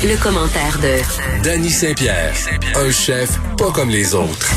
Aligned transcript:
Le, 0.00 0.16
commentaire 0.22 0.78
de 0.78 1.44
Danny 1.44 1.68
Saint-Pierre, 1.68 2.32
un 2.76 2.90
chef 2.90 3.38
pas 3.58 3.70
comme 3.72 3.90
les 3.90 4.14
autres. 4.14 4.50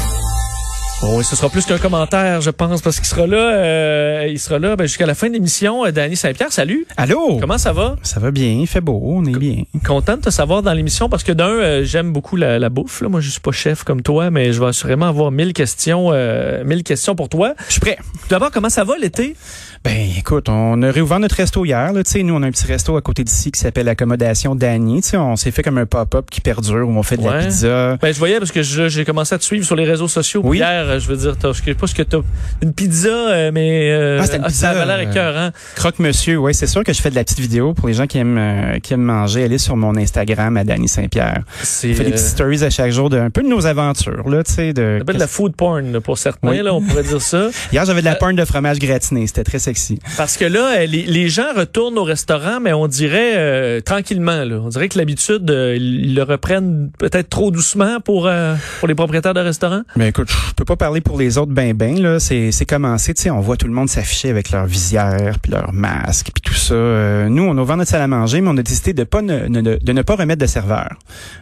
Bon, 1.02 1.22
ce 1.22 1.36
sera 1.36 1.50
plus 1.50 1.66
qu'un 1.66 1.78
commentaire, 1.78 2.40
je 2.40 2.50
pense, 2.50 2.82
parce 2.82 2.98
qu'il 2.98 3.06
sera 3.06 3.28
là, 3.28 3.38
euh, 3.38 4.28
il 4.30 4.40
sera 4.40 4.60
là 4.60 4.78
ben, 4.78 4.88
jusqu'à 4.88 5.06
la 5.06 5.14
fin 5.14 5.28
de 5.28 5.34
l'émission. 5.34 5.86
Euh, 5.86 5.92
Danny 5.92 6.16
Saint-Pierre, 6.16 6.54
salut. 6.54 6.88
Allô? 6.96 7.38
Comment 7.40 7.58
ça 7.58 7.74
va? 7.74 7.98
Ça 8.02 8.20
va 8.22 8.32
bien, 8.32 8.48
il 8.48 8.66
fait 8.66 8.80
beau, 8.80 9.02
on 9.04 9.26
est 9.26 9.38
bien. 9.38 9.64
Content 9.86 10.16
de 10.16 10.22
te 10.22 10.30
savoir 10.30 10.64
dans 10.64 10.74
l'émission 10.74 11.10
parce 11.10 11.24
que 11.24 11.34
d'un, 11.34 11.50
euh, 11.50 11.84
j'aime 11.84 12.14
beaucoup 12.14 12.38
la, 12.38 12.58
la 12.58 12.70
bouffe. 12.70 13.02
Là. 13.02 13.10
Moi, 13.10 13.20
je 13.20 13.30
suis 13.30 13.42
pas 13.42 13.52
chef 13.52 13.84
comme 13.84 14.02
toi, 14.02 14.32
mais 14.32 14.54
je 14.54 14.62
vais 14.62 14.68
assurément 14.68 15.08
avoir 15.08 15.32
mille 15.32 15.52
questions, 15.52 16.12
euh, 16.14 16.64
mille 16.64 16.84
questions 16.84 17.14
pour 17.14 17.28
toi. 17.28 17.56
Je 17.68 17.74
suis 17.74 17.82
prêt. 17.82 17.98
Tout 18.28 18.30
D'abord, 18.30 18.50
comment 18.50 18.70
ça 18.70 18.84
va 18.84 18.98
l'été? 18.98 19.36
Ben, 19.84 20.10
écoute, 20.18 20.50
on 20.50 20.82
a 20.82 20.90
réouvert 20.90 21.20
notre 21.20 21.36
resto 21.36 21.64
hier. 21.64 21.94
Là, 21.94 22.04
Tu 22.04 22.10
sais, 22.10 22.24
nous, 22.24 22.34
on 22.34 22.42
a 22.42 22.48
un 22.48 22.52
petit 22.52 22.66
resto 22.66 22.98
à 22.98 23.02
côté 23.04 23.24
d'ici 23.24 23.52
qui 23.52 23.60
s'appelle 23.60 23.88
Accommodation 23.88 24.58
sais, 25.04 25.16
On 25.18 25.36
s'est 25.36 25.52
fait 25.52 25.62
comme 25.62 25.78
un 25.78 25.86
pop-up 25.86 26.26
qui 26.32 26.42
perdure 26.42 26.88
où 26.90 26.98
on 26.98 27.04
fait 27.04 27.18
de 27.18 27.22
Ouais. 27.22 27.38
la 27.38 27.46
pizza. 27.46 27.98
Ben, 28.02 28.12
je 28.12 28.18
voyais 28.18 28.40
parce 28.40 28.52
que 28.52 28.64
j'ai 28.64 29.06
commencé 29.06 29.36
à 29.36 29.38
te 29.38 29.44
suivre 29.44 29.64
sur 29.64 29.76
les 29.76 29.86
réseaux 29.86 30.08
sociaux. 30.08 30.42
Oui. 30.44 30.58
Hier, 30.58 31.00
je 31.00 31.08
veux 31.08 31.18
dire, 31.18 31.38
t'as- 31.38 31.54
je 31.54 31.62
sais 31.62 31.76
pas 31.76 31.86
ce 31.86 31.94
que 31.94 32.02
t'as. 32.02 32.18
Une 32.64 32.74
pizza, 32.74 33.10
euh, 33.10 33.52
mais 33.54 33.92
euh, 33.92 34.18
Ah, 34.20 34.26
c'était 34.26 34.38
une 34.38 34.44
ça 34.46 34.48
pizza, 34.50 34.70
avait 34.72 34.86
l'air 34.88 35.08
euh, 35.08 35.12
écœurant. 35.12 35.50
Croque-monsieur, 35.76 36.38
oui, 36.38 36.56
c'est 36.56 36.66
sûr 36.66 36.84
que 36.84 36.94
je 36.94 37.02
fais 37.02 37.12
de 37.12 37.16
la 37.16 37.24
petite 37.24 37.40
vidéo 37.40 37.76
pour 37.76 37.88
les 37.88 37.94
gens 37.94 38.08
qui 38.08 38.18
aiment, 38.18 38.40
euh, 38.40 38.80
qui 38.80 38.96
aiment 38.96 39.04
manger. 39.04 39.44
Allez 39.44 39.60
sur 39.60 39.76
mon 39.76 39.96
Instagram 39.98 40.58
à 40.58 40.64
Danny 40.64 40.88
Saint-Pierre. 40.88 41.44
C'est 41.62 41.94
fait 41.94 42.06
des 42.06 42.12
petites 42.12 42.26
stories 42.26 42.64
à 42.64 42.72
chaque 42.72 42.92
jour 42.92 43.12
de 43.12 43.20
un 43.20 43.30
peu 43.30 43.44
de 43.44 43.48
nos 43.50 43.68
aventures. 43.68 44.28
Là, 44.28 44.44
tu 44.44 44.52
sais, 44.52 44.74
de... 44.74 45.04
ça 45.06 45.14
de 45.14 45.20
la 45.20 45.28
food 45.28 45.56
porn 45.56 45.92
là, 45.92 46.02
pour 46.02 46.18
certains, 46.18 46.50
Oui. 46.50 46.64
là, 46.64 46.74
on 46.74 46.82
pourrait 46.82 47.04
dire 47.04 47.22
ça. 47.22 47.50
Hier, 47.72 47.86
j'avais 47.86 48.00
de 48.02 48.06
la 48.06 48.15
porn 48.20 48.36
de 48.36 48.46
fromage 48.46 48.80
gratiné. 48.80 49.28
C'était 49.28 49.44
très 49.44 49.60
sexy. 49.60 50.00
Parce 50.18 50.38
que 50.38 50.46
là, 50.46 50.78
euh, 50.80 50.86
les, 50.86 51.04
les 51.04 51.30
gens 51.30 51.54
retournent 51.56 51.98
au 51.98 52.04
restaurant, 52.04 52.60
mais 52.62 52.74
on 52.74 52.88
dirait 52.88 53.34
euh, 53.36 53.82
tranquillement. 53.82 54.44
Là. 54.44 54.58
On 54.64 54.70
dirait 54.70 54.90
que 54.90 54.98
l'habitude, 54.98 55.50
euh, 55.50 55.76
ils 55.78 56.16
le 56.16 56.24
reprennent 56.24 56.92
peut-être 56.98 57.30
trop 57.30 57.52
doucement 57.52 58.00
pour, 58.00 58.28
euh, 58.28 58.56
pour 58.80 58.88
les 58.88 58.96
propriétaires 58.96 59.34
de 59.34 59.40
restaurants. 59.40 59.82
Mais 59.96 60.10
écoute, 60.10 60.30
je 60.30 60.54
peux 60.54 60.66
pas 60.66 60.76
parler 60.76 61.02
pour 61.02 61.18
les 61.18 61.38
autres 61.38 61.52
ben 61.52 61.74
ben 61.74 62.00
là. 62.02 62.20
C'est 62.20 62.52
c'est 62.52 62.66
commencé, 62.66 63.14
tu 63.14 63.24
sais, 63.24 63.30
on 63.30 63.40
voit 63.42 63.58
tout 63.58 63.68
le 63.68 63.74
monde 63.74 63.90
s'afficher 63.90 64.30
avec 64.30 64.52
leur 64.52 64.66
visière, 64.66 65.38
puis 65.42 65.52
leur 65.52 65.74
masque, 65.74 66.30
puis 66.34 66.42
tout 66.42 66.54
ça. 66.54 66.74
Euh, 66.74 67.28
nous, 67.30 67.44
on 67.44 67.58
a 67.58 67.62
ouvert 67.62 67.78
notre 67.78 67.92
salle 67.92 68.02
à 68.02 68.08
manger, 68.08 68.42
mais 68.42 68.50
on 68.50 68.58
a 68.58 68.64
décidé 68.64 68.94
de 68.94 69.04
pas 69.04 69.22
ne, 69.22 69.48
ne- 69.48 69.62
de 69.62 69.92
ne 69.92 70.02
pas 70.02 70.16
remettre 70.16 70.42
de 70.42 70.48
serveur. 70.48 70.90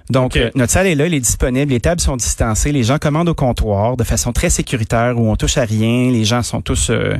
Donc 0.09 0.35
euh, 0.37 0.49
notre 0.55 0.71
salle 0.71 0.87
est 0.87 0.95
là, 0.95 1.05
elle 1.05 1.13
est 1.13 1.19
disponible, 1.19 1.71
les 1.71 1.79
tables 1.79 2.01
sont 2.01 2.17
distancées, 2.17 2.71
les 2.71 2.83
gens 2.83 2.97
commandent 2.97 3.29
au 3.29 3.33
comptoir 3.35 3.97
de 3.97 4.03
façon 4.03 4.31
très 4.31 4.49
sécuritaire 4.49 5.13
où 5.17 5.29
on 5.29 5.35
touche 5.35 5.57
à 5.57 5.65
rien, 5.65 6.11
les 6.11 6.23
gens 6.25 6.41
sont 6.43 6.61
tous 6.63 6.89
euh, 6.89 7.17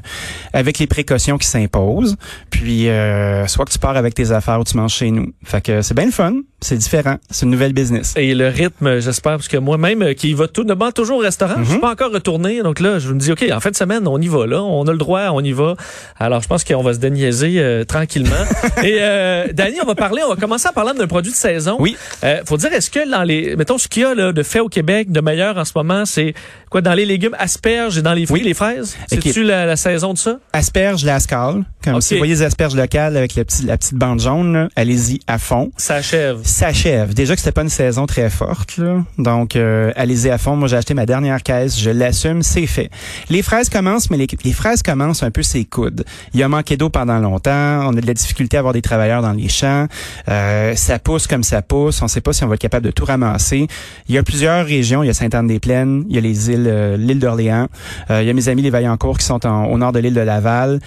avec 0.54 0.80
les 0.80 0.88
précautions 0.88 1.38
qui 1.38 1.48
s'imposent. 1.48 2.16
Puis 2.50 2.90
euh, 2.90 3.46
soit 3.48 3.66
que 3.66 3.72
tu 3.72 3.80
pars 3.80 3.98
avec 3.98 4.14
tes 4.14 4.32
affaires 4.32 4.60
ou 4.60 4.64
tu 4.64 4.78
manges 4.78 4.94
chez 4.94 5.12
nous. 5.12 5.34
Fait 5.44 5.62
que 5.62 5.82
c'est 5.82 5.94
bien 5.94 6.06
le 6.06 6.12
fun, 6.12 6.34
c'est 6.64 6.78
différent, 6.78 7.18
c'est 7.30 7.46
une 7.46 7.52
nouvelle 7.52 7.74
business. 7.74 8.14
Et 8.18 8.34
le 8.34 8.48
rythme, 8.48 9.00
j'espère, 9.00 9.34
parce 9.34 9.48
que 9.48 9.58
moi-même, 9.58 10.02
euh, 10.02 10.14
qui 10.14 10.34
va 10.34 10.48
tout, 10.48 10.64
demande 10.64 10.94
toujours 10.94 11.18
au 11.18 11.22
restaurant, 11.22 11.56
je 11.60 11.66
suis 11.66 11.74
Mhm. 11.76 11.82
pas 11.82 11.92
encore 11.92 12.12
retourné. 12.12 12.62
Donc 12.64 12.80
là, 12.80 12.98
je 13.00 13.10
me 13.14 13.20
dis, 13.20 13.32
OK, 13.32 13.46
en 13.52 13.60
fin 13.60 13.70
de 13.72 13.76
semaine, 13.76 14.08
on 14.08 14.20
y 14.20 14.28
va, 14.28 14.48
là. 14.48 14.64
On 14.64 14.84
a 14.88 14.92
le 14.92 14.98
droit, 14.98 15.30
on 15.34 15.42
y 15.42 15.52
va. 15.52 15.76
Alors, 16.20 16.42
je 16.42 16.48
pense 16.48 16.64
qu'on 16.64 16.82
va 16.82 16.94
se 16.94 17.00
déniaiser 17.00 17.60
euh, 17.60 17.84
tranquillement. 17.84 18.34
Et 18.84 18.98
euh, 19.02 19.48
Danny, 19.54 19.76
on 19.84 19.86
va 19.86 19.96
parler, 19.96 20.22
on 20.26 20.30
va 20.30 20.36
commencer 20.36 20.68
à 20.68 20.72
parler 20.72 20.98
d'un 20.98 21.08
produit 21.08 21.32
de 21.32 21.38
saison. 21.38 21.76
Oui. 21.80 21.96
Euh, 22.24 22.42
faut 22.46 22.58
dire, 22.58 22.72
est-ce 22.74 22.90
que 22.90 23.10
dans 23.10 23.24
les, 23.24 23.56
mettons, 23.56 23.78
ce 23.78 23.88
qu'il 23.88 24.04
y 24.04 24.06
a 24.06 24.16
là, 24.16 24.32
de 24.32 24.44
fait 24.44 24.60
au 24.62 24.70
Québec, 24.70 25.12
de 25.12 25.22
meilleur 25.22 25.58
en 25.58 25.66
ce 25.66 25.74
moment, 25.76 26.06
c'est 26.06 26.34
quoi, 26.70 26.82
dans 26.82 26.94
les 26.94 27.06
légumes, 27.06 27.36
asperges 27.38 27.98
et 27.98 28.02
dans 28.02 28.14
les 28.14 28.26
fruits, 28.26 28.42
Oui. 28.42 28.48
les 28.48 28.54
fraises? 28.54 28.96
Ok. 29.12 29.20
C'est-tu 29.24 29.44
la, 29.44 29.66
la 29.66 29.76
saison 29.76 30.14
de 30.14 30.18
ça? 30.18 30.40
Asperges 30.54 31.04
Lascal, 31.06 31.64
comme 31.84 31.96
Ok. 31.96 32.04
si 32.04 32.14
vous 32.14 32.20
voyez 32.20 32.34
les 32.36 32.42
asperges 32.44 32.76
locales 32.76 33.18
avec 33.18 33.36
le 33.36 33.44
petit, 33.44 33.64
la 33.66 33.78
petite 33.78 33.96
bande 33.96 34.20
jaune, 34.22 34.70
allez-y 34.76 35.20
à 35.28 35.38
fond. 35.38 35.72
Ça 35.78 35.96
achève. 35.96 36.40
S'achève. 36.54 37.16
Déjà 37.16 37.34
que 37.34 37.42
c'était 37.42 37.52
pas 37.52 37.64
une 37.64 37.70
saison 37.70 38.06
très 38.06 38.30
forte, 38.30 38.80
donc 39.18 39.56
euh, 39.56 39.92
allez-y 39.96 40.30
à 40.30 40.38
fond. 40.38 40.56
Moi, 40.56 40.68
j'ai 40.68 40.78
acheté 40.78 40.94
ma 40.94 41.08
dernière 41.08 41.42
caisse, 41.42 41.80
je 41.80 41.90
l'assume, 41.90 42.44
c'est 42.44 42.68
fait. 42.68 42.92
Les 43.32 43.42
fraises 43.42 43.70
commencent, 43.70 44.12
mais 44.12 44.18
les, 44.18 44.52
fraises 44.52 44.84
commencent 44.84 45.24
un 45.24 45.32
peu 45.32 45.42
ses 45.42 45.66
coudes. 45.66 46.06
Il 46.36 46.40
y 46.40 46.44
a 46.44 46.48
manqué 46.48 46.78
d'eau 46.78 46.90
pendant 46.90 47.18
longtemps, 47.18 47.88
on 47.88 47.98
a 47.98 48.02
de 48.02 48.06
la 48.06 48.14
difficulté 48.14 48.58
à 48.58 48.60
avoir 48.60 48.74
des 48.74 48.84
travailleurs 48.84 49.24
dans 49.24 49.32
les 49.32 49.50
champs, 49.50 49.88
Euh, 50.30 50.76
ça 50.76 51.00
pousse 51.00 51.26
comme 51.26 51.42
ça 51.42 51.64
pousse, 51.64 52.04
on 52.04 52.08
sait 52.08 52.22
pas 52.22 52.34
si 52.34 52.44
on 52.44 52.48
va 52.48 52.54
être 52.54 52.62
capable 52.62 52.86
de 52.86 52.92
tout 52.92 53.06
ramasser. 53.06 53.66
Il 54.08 54.14
y 54.14 54.20
a 54.20 54.24
plusieurs 54.24 54.64
régions, 54.64 55.02
il 55.02 55.08
y 55.08 55.10
a 55.10 55.16
Sainte-Anne-des-Plaines, 55.16 56.06
il 56.08 56.16
y 56.16 56.20
a 56.20 56.22
les 56.22 56.52
îles, 56.52 56.68
euh, 56.68 56.98
l'île 56.98 57.20
d'Orléans, 57.20 57.68
Euh, 58.12 58.22
il 58.22 58.28
y 58.28 58.30
a 58.30 58.34
mes 58.34 58.48
amis 58.48 58.62
les 58.62 58.70
Vaillancourt 58.70 59.18
qui 59.18 59.26
sont 59.26 59.44
au 59.44 59.78
nord 59.80 59.92
de 59.92 59.98
l'île 59.98 60.14
de 60.14 60.22
Laval. 60.22 60.82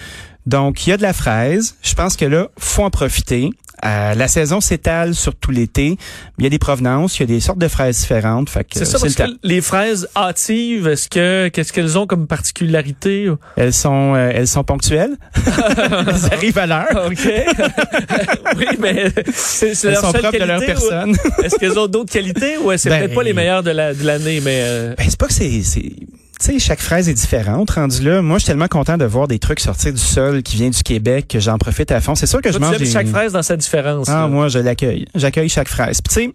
Donc, 0.45 0.87
il 0.87 0.91
y 0.91 0.93
a 0.93 0.97
de 0.97 1.01
la 1.01 1.11
fraise. 1.11 1.75
Je 1.81 1.93
pense 1.93 2.15
que 2.15 2.23
là, 2.23 2.47
faut 2.57 2.83
en 2.83 2.89
profiter. 2.89 3.51
Euh, 3.85 4.15
la 4.15 4.27
saison 4.27 4.59
s'étale 4.59 5.13
sur 5.13 5.35
tout 5.35 5.51
l'été. 5.51 5.97
Il 6.39 6.43
y 6.43 6.47
a 6.47 6.49
des 6.49 6.59
provenances, 6.59 7.19
il 7.19 7.21
y 7.21 7.23
a 7.23 7.27
des 7.27 7.39
sortes 7.39 7.59
de 7.59 7.67
fraises 7.67 7.99
différentes. 7.99 8.49
Fait 8.49 8.63
que 8.63 8.77
C'est 8.79 8.85
ça, 8.85 8.97
c'est 8.97 9.15
parce 9.15 9.29
le 9.29 9.35
que 9.35 9.39
les 9.43 9.61
fraises 9.61 10.07
hâtives, 10.15 10.87
est-ce 10.87 11.07
que, 11.09 11.49
qu'est-ce 11.49 11.71
qu'elles 11.71 11.97
ont 11.97 12.07
comme 12.07 12.27
particularité? 12.27 13.31
Elles 13.55 13.73
sont, 13.73 14.15
euh, 14.15 14.31
elles 14.33 14.47
sont 14.47 14.63
ponctuelles. 14.63 15.17
elles 15.45 16.33
arrivent 16.33 16.57
à 16.57 16.65
l'heure. 16.65 17.07
OK. 17.07 17.17
oui, 18.57 18.65
mais 18.79 19.11
c'est, 19.33 19.75
c'est 19.75 19.87
Elles 19.87 19.93
leur 19.93 20.01
sont 20.05 20.11
seule 20.11 20.21
propres 20.21 20.39
de 20.39 20.45
leur 20.45 20.59
personne. 20.59 21.15
Est-ce 21.43 21.55
qu'elles 21.55 21.77
ont 21.77 21.87
d'autres 21.87 22.11
qualités 22.11 22.57
ou 22.57 22.75
c'est 22.77 22.89
Ben, 22.89 22.99
peut-être 22.99 23.15
pas 23.15 23.23
les 23.23 23.33
meilleures 23.33 23.63
de, 23.63 23.71
la, 23.71 23.93
de 23.93 24.03
l'année, 24.03 24.41
mais 24.43 24.61
euh, 24.63 24.95
Ben, 24.97 25.05
c'est 25.07 25.19
pas 25.19 25.27
que 25.27 25.33
c'est, 25.33 25.61
c'est, 25.61 25.91
tu 26.39 26.45
sais, 26.45 26.59
chaque 26.59 26.81
fraise 26.81 27.09
est 27.09 27.13
différente. 27.13 27.71
Rendu 27.71 28.03
là, 28.03 28.21
moi, 28.21 28.37
je 28.37 28.43
suis 28.43 28.47
tellement 28.47 28.67
content 28.67 28.97
de 28.97 29.05
voir 29.05 29.27
des 29.27 29.39
trucs 29.39 29.59
sortir 29.59 29.91
du 29.91 30.01
sol 30.01 30.43
qui 30.43 30.55
vient 30.55 30.69
du 30.69 30.83
Québec 30.83 31.27
que 31.27 31.39
j'en 31.39 31.57
profite 31.57 31.91
à 31.91 31.99
fond. 31.99 32.13
C'est 32.13 32.27
sûr 32.27 32.41
que 32.41 32.51
je 32.51 32.57
toi, 32.57 32.67
mange 32.67 32.77
des... 32.77 32.85
chaque 32.85 33.07
fraise 33.07 33.33
dans 33.33 33.41
sa 33.41 33.57
différence. 33.57 34.07
Ah, 34.07 34.21
là. 34.21 34.27
moi, 34.27 34.47
je 34.47 34.59
l'accueille. 34.59 35.05
J'accueille 35.15 35.49
chaque 35.49 35.67
fraise. 35.67 35.99
Puis, 36.01 36.13
tu 36.13 36.21
sais, 36.27 36.33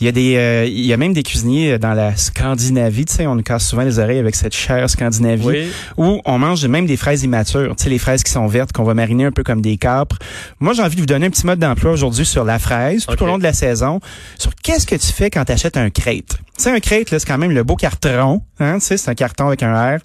il 0.00 0.06
y 0.06 0.08
a 0.08 0.12
des, 0.12 0.36
euh, 0.36 0.64
il 0.64 0.86
y 0.86 0.92
a 0.92 0.96
même 0.96 1.12
des 1.12 1.22
cuisiniers 1.22 1.78
dans 1.78 1.92
la 1.92 2.16
Scandinavie. 2.16 3.04
Tu 3.04 3.14
sais, 3.14 3.26
on 3.26 3.34
nous 3.34 3.42
casse 3.42 3.66
souvent 3.66 3.82
les 3.82 3.98
oreilles 3.98 4.18
avec 4.18 4.36
cette 4.36 4.54
chair 4.54 4.88
Scandinavie. 4.88 5.44
Oui. 5.44 5.68
Où 5.98 6.20
on 6.24 6.38
mange 6.38 6.64
même 6.64 6.86
des 6.86 6.96
fraises 6.96 7.22
immatures. 7.22 7.76
Tu 7.76 7.84
sais, 7.84 7.90
les 7.90 7.98
fraises 7.98 8.22
qui 8.22 8.32
sont 8.32 8.46
vertes, 8.46 8.72
qu'on 8.72 8.84
va 8.84 8.94
mariner 8.94 9.26
un 9.26 9.32
peu 9.32 9.42
comme 9.42 9.60
des 9.60 9.76
capres. 9.76 10.18
Moi, 10.60 10.72
j'ai 10.72 10.82
envie 10.82 10.96
de 10.96 11.00
vous 11.00 11.06
donner 11.06 11.26
un 11.26 11.30
petit 11.30 11.46
mode 11.46 11.58
d'emploi 11.58 11.92
aujourd'hui 11.92 12.24
sur 12.24 12.44
la 12.44 12.58
fraise, 12.58 13.04
tout 13.06 13.22
au 13.22 13.26
long 13.26 13.38
de 13.38 13.42
la 13.42 13.52
saison. 13.52 14.00
Sur 14.38 14.54
qu'est-ce 14.54 14.86
que 14.86 14.96
tu 14.96 15.12
fais 15.12 15.28
quand 15.28 15.44
tu 15.44 15.52
achètes 15.52 15.76
un 15.76 15.90
crate. 15.90 16.38
Sais, 16.62 16.70
un 16.70 16.78
crate, 16.80 17.10
là, 17.10 17.18
c'est 17.18 17.26
quand 17.26 17.38
même 17.38 17.50
le 17.50 17.64
beau 17.64 17.74
carton. 17.74 18.42
Hein, 18.60 18.78
tu 18.78 18.86
sais, 18.86 18.96
c'est 18.96 19.10
un 19.10 19.14
carton 19.14 19.48
avec 19.48 19.62
un 19.64 19.96
R. 19.96 19.98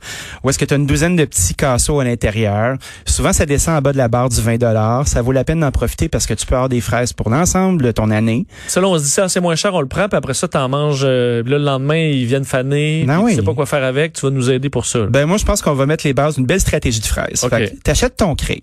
Où 0.44 0.50
est-ce 0.50 0.58
que 0.58 0.66
tu 0.66 0.74
as 0.74 0.78
une 0.78 0.88
douzaine 0.88 1.16
de 1.16 1.26
petits 1.26 1.54
casseaux 1.54 2.00
à 2.00 2.04
l'intérieur. 2.04 2.78
Souvent, 3.06 3.32
ça 3.32 3.46
descend 3.46 3.76
en 3.78 3.82
bas 3.82 3.92
de 3.94 3.98
la 3.98 4.08
barre 4.08 4.30
du 4.30 4.42
20 4.42 4.58
Ça 5.06 5.22
vaut 5.22 5.32
la 5.32 5.44
peine 5.44 5.60
d'en 5.60 5.72
profiter 5.72 6.10
parce 6.10 6.26
que 6.26 6.34
tu 6.34 6.46
peux 6.48 6.56
avoir 6.56 6.70
des 6.70 6.82
fraises 6.82 7.14
pour 7.14 7.30
l'ensemble 7.30 7.84
de 7.84 7.92
ton 7.92 8.10
année. 8.10 8.48
Ça, 8.68 8.82
là, 8.82 8.88
on 8.88 8.98
se 8.98 9.04
dit 9.04 9.10
ça, 9.10 9.30
c'est 9.30 9.40
moins 9.40 9.56
cher, 9.56 9.74
on 9.76 9.82
le 9.82 9.88
prend, 9.88 10.08
puis 10.10 10.18
après 10.18 10.34
ça, 10.34 10.48
t'en 10.48 10.68
manges. 10.68 11.02
euh, 11.04 11.44
là, 11.44 11.58
le 11.60 11.64
lendemain, 11.64 11.98
ils 11.98 12.26
viennent 12.26 12.44
faner. 12.46 13.04
Puis 13.08 13.16
oui. 13.18 13.32
Tu 13.34 13.40
sais 13.40 13.46
pas 13.46 13.54
quoi 13.54 13.66
faire 13.68 13.84
avec, 13.84 14.14
tu 14.14 14.22
vas 14.26 14.32
nous 14.32 14.50
aider 14.50 14.70
pour 14.70 14.86
ça. 14.86 15.00
là. 15.00 15.06
Ben 15.08 15.26
moi 15.26 15.38
je 15.38 15.46
pense 15.46 15.62
qu'on 15.62 15.74
va 15.74 15.86
mettre 15.86 16.06
les 16.08 16.14
bases 16.14 16.36
d'une 16.36 16.46
belle 16.46 16.60
stratégie 16.60 17.00
de 17.00 17.06
fraises. 17.06 17.44
Ok. 17.44 17.50
Fait 17.52 17.70
que 17.70 17.82
t'achètes 17.82 18.18
ton 18.18 18.34
crate. 18.36 18.58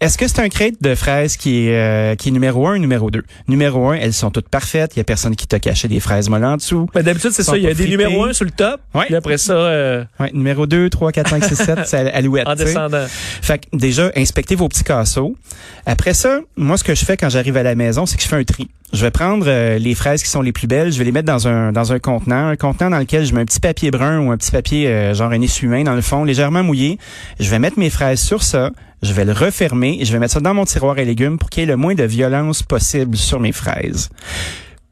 Est-ce 0.00 0.18
que 0.18 0.26
c'est 0.26 0.40
un 0.40 0.48
crate 0.48 0.80
de 0.80 0.94
fraises 0.94 1.36
qui 1.36 1.68
est 1.68 1.76
euh, 1.76 2.14
qui 2.16 2.28
est 2.30 2.32
numéro 2.32 2.66
un 2.66 2.74
ou 2.74 2.78
numéro 2.78 3.10
deux? 3.10 3.22
Numéro 3.48 3.90
un, 3.90 3.94
elles 3.94 4.12
sont 4.12 4.30
toutes 4.30 4.48
parfaites. 4.48 4.96
Il 4.96 4.98
y 4.98 5.00
a 5.00 5.04
personne 5.04 5.36
qui 5.36 5.46
t'a 5.46 5.60
caché 5.60 5.86
des 5.88 6.00
fraises 6.00 6.28
molles 6.28 6.44
en 6.44 6.56
dessous. 6.56 6.86
Ben, 6.94 7.02
d'habitude, 7.02 7.30
c'est 7.36 7.42
ça. 7.42 7.56
Il 7.56 7.64
y 7.64 7.66
a 7.66 7.74
des 7.74 7.88
numéros 7.88 8.24
1 8.24 8.32
sur 8.32 8.44
le 8.44 8.50
top. 8.50 8.80
Puis 9.06 9.14
après 9.14 9.38
ça, 9.38 9.52
euh, 9.52 10.04
Ouais, 10.18 10.30
numéro 10.32 10.66
2, 10.66 10.88
3, 10.88 11.12
4, 11.12 11.30
5, 11.30 11.44
6, 11.44 11.54
7, 11.56 11.78
c'est 11.84 12.12
alouette. 12.12 12.46
en 12.48 12.54
descendant. 12.54 13.04
Fait 13.08 13.58
que 13.58 13.76
déjà, 13.76 14.10
inspectez 14.16 14.54
vos 14.54 14.68
petits 14.68 14.84
casseaux. 14.84 15.36
Après 15.84 16.14
ça, 16.14 16.40
moi, 16.56 16.76
ce 16.78 16.84
que 16.84 16.94
je 16.94 17.04
fais 17.04 17.16
quand 17.16 17.28
j'arrive 17.28 17.56
à 17.56 17.62
la 17.62 17.74
maison, 17.74 18.06
c'est 18.06 18.16
que 18.16 18.22
je 18.22 18.28
fais 18.28 18.36
un 18.36 18.44
tri. 18.44 18.68
Je 18.92 19.02
vais 19.02 19.10
prendre 19.10 19.46
euh, 19.48 19.78
les 19.78 19.94
fraises 19.94 20.22
qui 20.22 20.28
sont 20.30 20.42
les 20.42 20.52
plus 20.52 20.68
belles, 20.68 20.92
je 20.92 20.98
vais 20.98 21.04
les 21.04 21.12
mettre 21.12 21.26
dans 21.26 21.48
un 21.48 21.72
dans 21.72 21.92
un 21.92 21.98
contenant, 21.98 22.48
un 22.48 22.56
contenant 22.56 22.90
dans 22.90 22.98
lequel 22.98 23.26
je 23.26 23.34
mets 23.34 23.40
un 23.40 23.44
petit 23.44 23.58
papier 23.58 23.90
brun 23.90 24.20
ou 24.20 24.30
un 24.30 24.36
petit 24.36 24.52
papier 24.52 24.86
euh, 24.86 25.12
genre 25.12 25.32
un 25.32 25.40
essuie-main 25.40 25.82
dans 25.82 25.94
le 25.94 26.02
fond, 26.02 26.22
légèrement 26.24 26.62
mouillé. 26.62 26.98
Je 27.40 27.50
vais 27.50 27.58
mettre 27.58 27.78
mes 27.80 27.90
fraises 27.90 28.20
sur 28.20 28.44
ça, 28.44 28.70
je 29.02 29.12
vais 29.12 29.24
le 29.24 29.32
refermer 29.32 29.98
et 30.00 30.04
je 30.04 30.12
vais 30.12 30.20
mettre 30.20 30.34
ça 30.34 30.40
dans 30.40 30.54
mon 30.54 30.64
tiroir 30.64 30.96
à 30.98 31.02
légumes 31.02 31.36
pour 31.36 31.50
qu'il 31.50 31.62
y 31.62 31.64
ait 31.64 31.66
le 31.66 31.76
moins 31.76 31.94
de 31.94 32.04
violence 32.04 32.62
possible 32.62 33.16
sur 33.16 33.40
mes 33.40 33.52
fraises. 33.52 34.08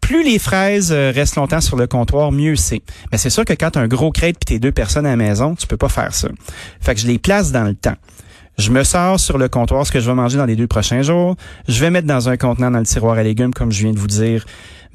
Plus 0.04 0.22
les 0.22 0.38
fraises 0.38 0.92
euh, 0.92 1.12
restent 1.14 1.36
longtemps 1.36 1.62
sur 1.62 1.78
le 1.78 1.86
comptoir, 1.86 2.30
mieux 2.30 2.56
c'est. 2.56 2.82
Mais 3.10 3.16
c'est 3.16 3.30
sûr 3.30 3.46
que 3.46 3.54
quand 3.54 3.74
as 3.78 3.80
un 3.80 3.88
gros 3.88 4.12
crate 4.12 4.36
puis 4.36 4.44
t'es 4.44 4.58
deux 4.58 4.70
personnes 4.70 5.06
à 5.06 5.08
la 5.08 5.16
maison, 5.16 5.54
tu 5.54 5.66
peux 5.66 5.78
pas 5.78 5.88
faire 5.88 6.14
ça. 6.14 6.28
Fait 6.78 6.94
que 6.94 7.00
je 7.00 7.06
les 7.06 7.18
place 7.18 7.52
dans 7.52 7.64
le 7.64 7.74
temps. 7.74 7.96
Je 8.58 8.70
me 8.70 8.84
sors 8.84 9.18
sur 9.18 9.38
le 9.38 9.48
comptoir 9.48 9.86
ce 9.86 9.90
que 9.90 10.00
je 10.00 10.06
vais 10.06 10.14
manger 10.14 10.36
dans 10.36 10.44
les 10.44 10.56
deux 10.56 10.66
prochains 10.66 11.00
jours. 11.00 11.36
Je 11.68 11.80
vais 11.80 11.88
mettre 11.88 12.06
dans 12.06 12.28
un 12.28 12.36
contenant 12.36 12.70
dans 12.70 12.80
le 12.80 12.84
tiroir 12.84 13.16
à 13.16 13.22
légumes, 13.22 13.54
comme 13.54 13.72
je 13.72 13.82
viens 13.82 13.94
de 13.94 13.98
vous 13.98 14.06
dire, 14.06 14.44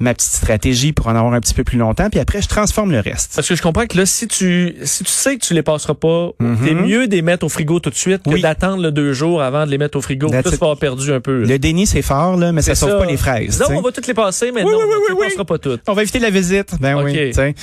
ma 0.00 0.14
petite 0.14 0.32
stratégie 0.32 0.92
pour 0.92 1.06
en 1.08 1.10
avoir 1.14 1.32
un 1.34 1.40
petit 1.40 1.54
peu 1.54 1.62
plus 1.64 1.78
longtemps. 1.78 2.08
Puis 2.10 2.18
après, 2.20 2.40
je 2.42 2.48
transforme 2.48 2.90
le 2.90 3.00
reste. 3.00 3.32
Parce 3.36 3.48
que 3.48 3.54
je 3.54 3.62
comprends 3.62 3.86
que 3.86 3.96
là, 3.96 4.06
si 4.06 4.26
tu 4.26 4.74
si 4.82 5.04
tu 5.04 5.10
sais 5.10 5.36
que 5.36 5.44
tu 5.44 5.54
les 5.54 5.62
passeras 5.62 5.94
pas, 5.94 6.30
t'es 6.64 6.74
mieux 6.74 7.06
de 7.06 7.14
les 7.14 7.22
mettre 7.22 7.44
au 7.44 7.48
frigo 7.48 7.78
tout 7.80 7.90
de 7.90 7.94
suite 7.94 8.22
que 8.24 8.40
d'attendre 8.40 8.82
le 8.82 8.90
deux 8.90 9.12
jours 9.12 9.42
avant 9.42 9.66
de 9.66 9.70
les 9.70 9.78
mettre 9.78 9.98
au 9.98 10.00
frigo. 10.00 10.30
Là, 10.32 10.42
vas 10.42 10.50
avoir 10.52 10.76
perdu 10.78 11.12
un 11.12 11.20
peu. 11.20 11.42
là. 11.42 11.46
Le 11.46 11.58
déni, 11.58 11.86
c'est 11.86 12.02
fort, 12.02 12.36
là, 12.36 12.52
mais 12.52 12.62
ça 12.62 12.74
C'est 12.74 12.86
sauve 12.86 12.98
pas 12.98 13.06
les 13.06 13.16
fraises. 13.16 13.60
Non, 13.60 13.76
on 13.78 13.82
va 13.82 13.92
toutes 13.92 14.06
les 14.06 14.14
passer, 14.14 14.50
mais 14.52 14.62
Oui, 14.64 14.72
non, 14.72 14.78
oui, 14.78 14.84
tu 15.08 15.12
oui, 15.12 15.18
les 15.20 15.28
passera 15.28 15.44
pas 15.44 15.58
toutes. 15.58 15.82
On 15.86 15.92
va 15.92 16.02
éviter 16.02 16.18
la 16.18 16.30
visite. 16.30 16.74
Ben 16.80 16.96
Ok. 16.96 17.04
oui. 17.04 17.12
tu 17.12 17.32
sais. 17.34 17.54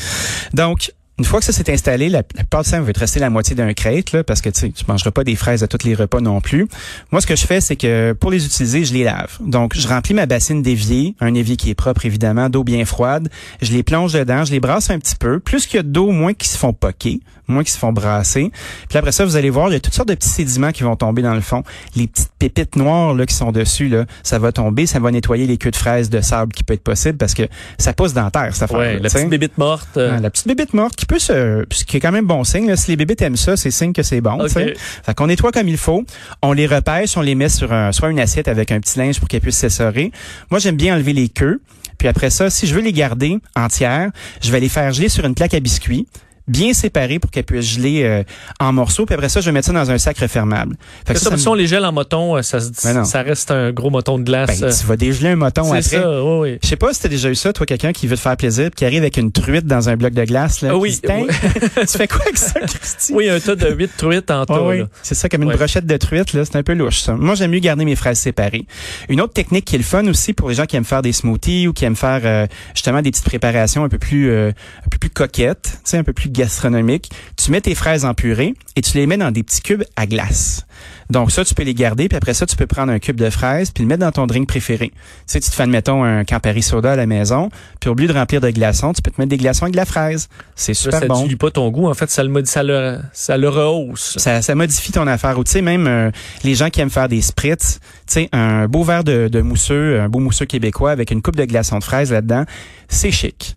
Donc, 0.53 0.91
Une 1.19 1.25
fois 1.25 1.39
que 1.39 1.45
ça 1.45 1.51
s'est 1.51 1.71
installé, 1.71 2.09
la, 2.09 2.19
la 2.19 2.23
plupart 2.23 2.63
du 2.63 2.69
temps, 2.69 2.81
va 2.81 2.93
te 2.93 2.99
rester 2.99 3.19
la 3.19 3.29
moitié 3.29 3.55
d'un 3.55 3.73
crête, 3.73 4.11
là, 4.11 4.23
parce 4.23 4.41
que 4.41 4.49
tu 4.49 4.71
tu 4.71 4.83
mangeras 4.87 5.11
pas 5.11 5.23
des 5.23 5.35
fraises 5.35 5.63
à 5.63 5.67
tous 5.67 5.83
les 5.85 5.95
repas 5.95 6.19
non 6.21 6.41
plus. 6.41 6.67
Moi, 7.11 7.21
ce 7.21 7.27
que 7.27 7.35
je 7.35 7.45
fais, 7.45 7.59
c'est 7.61 7.75
que 7.75 8.13
pour 8.13 8.29
les 8.31 8.45
utiliser, 8.45 8.85
je 8.85 8.93
les 8.93 9.03
lave. 9.03 9.37
Donc, 9.39 9.75
je 9.75 9.87
remplis 9.87 10.13
ma 10.13 10.25
bassine 10.27 10.61
d'évier, 10.61 11.15
un 11.19 11.33
évier 11.33 11.55
qui 11.57 11.69
est 11.71 11.75
propre, 11.75 12.05
évidemment, 12.05 12.49
d'eau 12.49 12.63
bien 12.63 12.85
froide. 12.85 13.29
Je 13.61 13.71
les 13.73 13.83
plonge 13.83 14.13
dedans, 14.13 14.45
je 14.45 14.51
les 14.51 14.59
brasse 14.59 14.89
un 14.91 14.99
petit 14.99 15.15
peu. 15.15 15.39
Plus 15.39 15.65
qu'il 15.65 15.77
y 15.77 15.79
a 15.79 15.83
d'eau, 15.83 16.11
moins 16.11 16.33
qu'ils 16.33 16.49
se 16.49 16.57
font 16.57 16.73
poquer, 16.73 17.19
moins 17.47 17.63
qu'ils 17.63 17.73
se 17.73 17.79
font 17.79 17.91
brasser. 17.93 18.51
Puis 18.89 18.97
après 18.99 19.11
ça, 19.11 19.25
vous 19.25 19.35
allez 19.37 19.49
voir, 19.49 19.69
il 19.69 19.73
y 19.73 19.75
a 19.75 19.79
toutes 19.79 19.93
sortes 19.95 20.09
de 20.09 20.13
petits 20.15 20.29
sédiments 20.29 20.71
qui 20.71 20.83
vont 20.83 20.95
tomber 20.95 21.21
dans 21.23 21.33
le 21.33 21.41
fond. 21.41 21.63
Les 21.95 22.07
petites 22.07 22.31
pépites 22.37 22.75
noires 22.75 23.15
là, 23.15 23.25
qui 23.25 23.33
sont 23.33 23.51
dessus, 23.51 23.87
là, 23.89 24.05
ça 24.21 24.37
va 24.37 24.51
tomber, 24.51 24.85
ça 24.85 24.99
va 24.99 25.09
nettoyer 25.09 25.47
les 25.47 25.57
queues 25.57 25.71
de 25.71 25.75
fraises 25.75 26.09
de 26.11 26.21
sable 26.21 26.53
qui 26.53 26.63
peut 26.63 26.73
être 26.75 26.83
possible 26.83 27.17
parce 27.17 27.33
que 27.33 27.43
ça 27.79 27.93
pousse 27.93 28.13
dans 28.13 28.25
la 28.25 28.31
terre, 28.31 28.49
cette 28.53 28.63
affaire 28.63 28.77
Ouais, 28.77 28.99
la 28.99 29.09
petite 29.09 29.29
bébite 29.29 29.57
morte. 29.57 29.87
euh, 29.97 30.19
la 30.19 30.29
petite 30.29 30.47
bébite 30.47 30.73
morte 30.73 30.95
qui 30.95 31.05
peut 31.07 31.19
se, 31.19 31.65
ce 31.71 31.85
qui 31.85 31.97
est 31.97 31.99
quand 31.99 32.11
même 32.11 32.25
bon 32.25 32.43
signe. 32.43 32.67
Là. 32.67 32.75
Si 32.75 32.91
les 32.91 32.97
bébites 32.97 33.21
aiment 33.21 33.37
ça, 33.37 33.57
c'est 33.57 33.71
signe 33.71 33.93
que 33.93 34.03
c'est 34.03 34.21
bon. 34.21 34.39
Ok. 34.39 34.47
tu 34.47 34.53
sais. 34.53 34.73
Fait 34.77 35.15
qu'on 35.15 35.27
nettoie 35.27 35.51
comme 35.51 35.67
il 35.67 35.77
faut. 35.77 36.03
On 36.41 36.53
les 36.53 36.67
repêche, 36.67 37.17
on 37.17 37.21
les 37.21 37.35
met 37.35 37.49
sur 37.49 37.73
un, 37.73 37.91
soit 37.91 38.09
une 38.09 38.19
assiette 38.19 38.47
avec 38.47 38.71
un 38.71 38.79
petit 38.79 38.99
linge 38.99 39.19
pour 39.19 39.27
qu'elles 39.27 39.41
puissent 39.41 39.57
s'essorer. 39.57 40.11
Moi, 40.51 40.59
j'aime 40.59 40.75
bien 40.75 40.95
enlever 40.95 41.13
les 41.13 41.29
queues. 41.29 41.61
Puis 41.97 42.07
après 42.07 42.29
ça, 42.29 42.49
si 42.49 42.67
je 42.67 42.75
veux 42.75 42.81
les 42.81 42.93
garder 42.93 43.39
entières, 43.55 44.11
je 44.43 44.51
vais 44.51 44.59
les 44.59 44.69
faire 44.69 44.91
geler 44.91 45.09
sur 45.09 45.25
une 45.25 45.33
plaque 45.33 45.55
à 45.55 45.59
biscuits 45.59 46.07
bien 46.47 46.73
séparées 46.73 47.19
pour 47.19 47.31
qu'elles 47.31 47.43
puissent 47.43 47.65
geler 47.75 48.03
euh, 48.03 48.23
en 48.59 48.71
morceaux. 48.73 49.05
Puis 49.05 49.13
après 49.15 49.29
ça, 49.29 49.41
je 49.41 49.45
vais 49.47 49.51
mettre 49.51 49.67
ça 49.67 49.73
dans 49.73 49.89
un 49.91 49.97
sac 49.97 50.17
refermable. 50.19 50.75
Fait 51.05 51.13
que 51.13 51.19
ça, 51.19 51.25
ça, 51.25 51.31
ça 51.31 51.37
si 51.37 51.47
on 51.47 51.53
les 51.53 51.67
gèle 51.67 51.83
en 51.85 51.91
moton, 51.91 52.37
euh, 52.37 52.41
ça, 52.41 52.59
se- 52.59 52.69
Ben 52.83 53.03
ça 53.03 53.21
reste 53.21 53.51
un 53.51 53.71
gros 53.71 53.89
moton 53.89 54.17
de 54.17 54.23
glace. 54.23 54.59
ben, 54.61 54.67
euh, 54.67 54.71
tu 54.79 54.85
vas 54.85 54.95
dégeler 54.97 55.29
un 55.29 55.35
moton 55.35 55.63
après. 55.67 55.81
ça, 55.81 56.23
oui, 56.23 56.39
oui. 56.51 56.59
Je 56.63 56.67
sais 56.67 56.75
pas 56.75 56.93
si 56.93 57.01
t'as 57.01 57.09
déjà 57.09 57.29
eu 57.29 57.35
ça, 57.35 57.53
toi, 57.53 57.65
quelqu'un 57.65 57.91
qui 57.91 58.07
veut 58.07 58.15
te 58.15 58.21
faire 58.21 58.37
plaisir, 58.37 58.65
puis 58.65 58.75
qui 58.77 58.85
arrive 58.85 59.01
avec 59.01 59.17
une 59.17 59.31
truite 59.31 59.65
dans 59.65 59.89
un 59.89 59.95
bloc 59.97 60.13
de 60.13 60.23
glace. 60.25 60.61
Là, 60.61 60.69
Ah 60.71 60.77
oui. 60.77 60.99
tu 61.01 61.87
fais 61.97 62.07
quoi 62.07 62.21
avec 62.21 62.37
ça, 62.37 62.59
Christy? 62.61 63.13
Oui, 63.13 63.29
un 63.29 63.39
tas 63.39 63.55
de 63.55 63.69
8 63.73 63.91
truites 63.97 64.31
en 64.31 64.45
tas. 64.45 64.53
Ah 64.57 64.63
oui, 64.63 64.83
c'est 65.03 65.15
ça, 65.15 65.29
comme 65.29 65.43
une 65.43 65.49
Ouais. 65.49 65.55
brochette 65.57 65.85
de 65.85 65.97
truite, 65.97 66.33
là, 66.33 66.45
c'est 66.45 66.55
un 66.55 66.63
peu 66.63 66.73
louche, 66.73 66.99
ça. 67.01 67.13
Moi, 67.13 67.35
j'aime 67.35 67.51
mieux 67.51 67.59
garder 67.59 67.85
mes 67.85 67.95
fraises 67.95 68.19
séparées. 68.19 68.65
Une 69.09 69.21
autre 69.21 69.33
technique 69.33 69.65
qui 69.65 69.75
est 69.75 69.79
le 69.79 69.83
fun 69.83 70.05
aussi 70.07 70.33
pour 70.33 70.49
les 70.49 70.55
gens 70.55 70.65
qui 70.65 70.75
aiment 70.75 70.83
faire 70.85 71.01
des 71.01 71.11
smoothies 71.13 71.67
ou 71.67 71.73
qui 71.73 71.85
aiment 71.85 71.95
faire 71.95 72.21
euh, 72.23 72.47
justement 72.73 73.01
des 73.01 73.11
petites 73.11 73.25
préparations 73.25 73.83
un 73.83 73.89
peu 73.89 73.97
plus 73.97 74.29
euh, 74.29 74.49
un 74.85 74.89
peu 74.89 74.97
plus 74.97 75.09
coquettes, 75.09 75.79
un 75.93 76.03
peu 76.03 76.13
plus 76.13 76.29
gastronomiques. 76.37 77.11
Tu 77.35 77.51
mets 77.51 77.61
tes 77.61 77.75
fraises 77.75 78.05
en 78.05 78.13
purée 78.13 78.53
et 78.75 78.81
tu 78.81 78.97
les 78.97 79.07
mets 79.07 79.17
dans 79.17 79.31
des 79.31 79.43
petits 79.43 79.61
cubes 79.61 79.83
à 79.95 80.05
glace. 80.05 80.65
Donc 81.09 81.31
ça, 81.31 81.45
tu 81.45 81.53
peux 81.53 81.63
les 81.63 81.73
garder, 81.73 82.09
puis 82.09 82.17
après 82.17 82.33
ça, 82.33 82.45
tu 82.45 82.55
peux 82.55 82.67
prendre 82.67 82.91
un 82.91 82.99
cube 82.99 83.15
de 83.15 83.29
fraises 83.29 83.71
puis 83.71 83.83
le 83.83 83.87
mettre 83.87 84.01
dans 84.01 84.11
ton 84.11 84.27
drink 84.27 84.47
préféré. 84.47 84.89
Tu 84.89 84.95
sais, 85.25 85.39
tu 85.39 85.49
te 85.49 85.55
fais, 85.55 85.63
admettons, 85.63 86.03
un 86.03 86.25
Campari 86.25 86.61
soda 86.61 86.91
à 86.91 86.95
la 86.95 87.05
maison, 87.05 87.49
puis 87.79 87.89
au 87.89 87.93
lieu 87.93 88.07
de 88.07 88.13
remplir 88.13 88.41
de 88.41 88.49
glaçons, 88.49 88.93
tu 88.93 89.01
peux 89.01 89.11
te 89.11 89.19
mettre 89.19 89.29
des 89.29 89.37
glaçons 89.37 89.63
avec 89.63 89.73
de 89.73 89.77
la 89.77 89.85
fraise. 89.85 90.27
C'est 90.55 90.73
super 90.73 90.99
ça 90.99 91.07
bon. 91.07 91.23
dilue 91.23 91.37
pas 91.37 91.49
ton 91.49 91.69
goût. 91.69 91.87
En 91.87 91.93
fait, 91.93 92.09
ça 92.09 92.23
le, 92.23 92.45
ça 92.45 92.63
le, 92.63 92.99
ça 93.13 93.37
le 93.37 93.49
rehausse. 93.49 94.17
Ça, 94.17 94.41
ça 94.41 94.55
modifie 94.55 94.91
ton 94.91 95.07
affaire. 95.07 95.39
Ou 95.39 95.43
tu 95.43 95.51
sais, 95.51 95.61
même 95.61 95.87
euh, 95.87 96.11
les 96.43 96.55
gens 96.55 96.69
qui 96.69 96.81
aiment 96.81 96.89
faire 96.89 97.07
des 97.07 97.21
spritz, 97.21 97.79
tu 98.05 98.13
sais, 98.13 98.29
un 98.33 98.67
beau 98.67 98.83
verre 98.83 99.03
de, 99.03 99.29
de 99.29 99.41
mousseux, 99.41 100.01
un 100.01 100.09
beau 100.09 100.19
mousseux 100.19 100.45
québécois 100.45 100.91
avec 100.91 101.11
une 101.11 101.21
coupe 101.21 101.37
de 101.37 101.45
glaçons 101.45 101.79
de 101.79 101.83
fraises 101.83 102.11
là-dedans, 102.11 102.43
c'est 102.89 103.11
chic. 103.11 103.55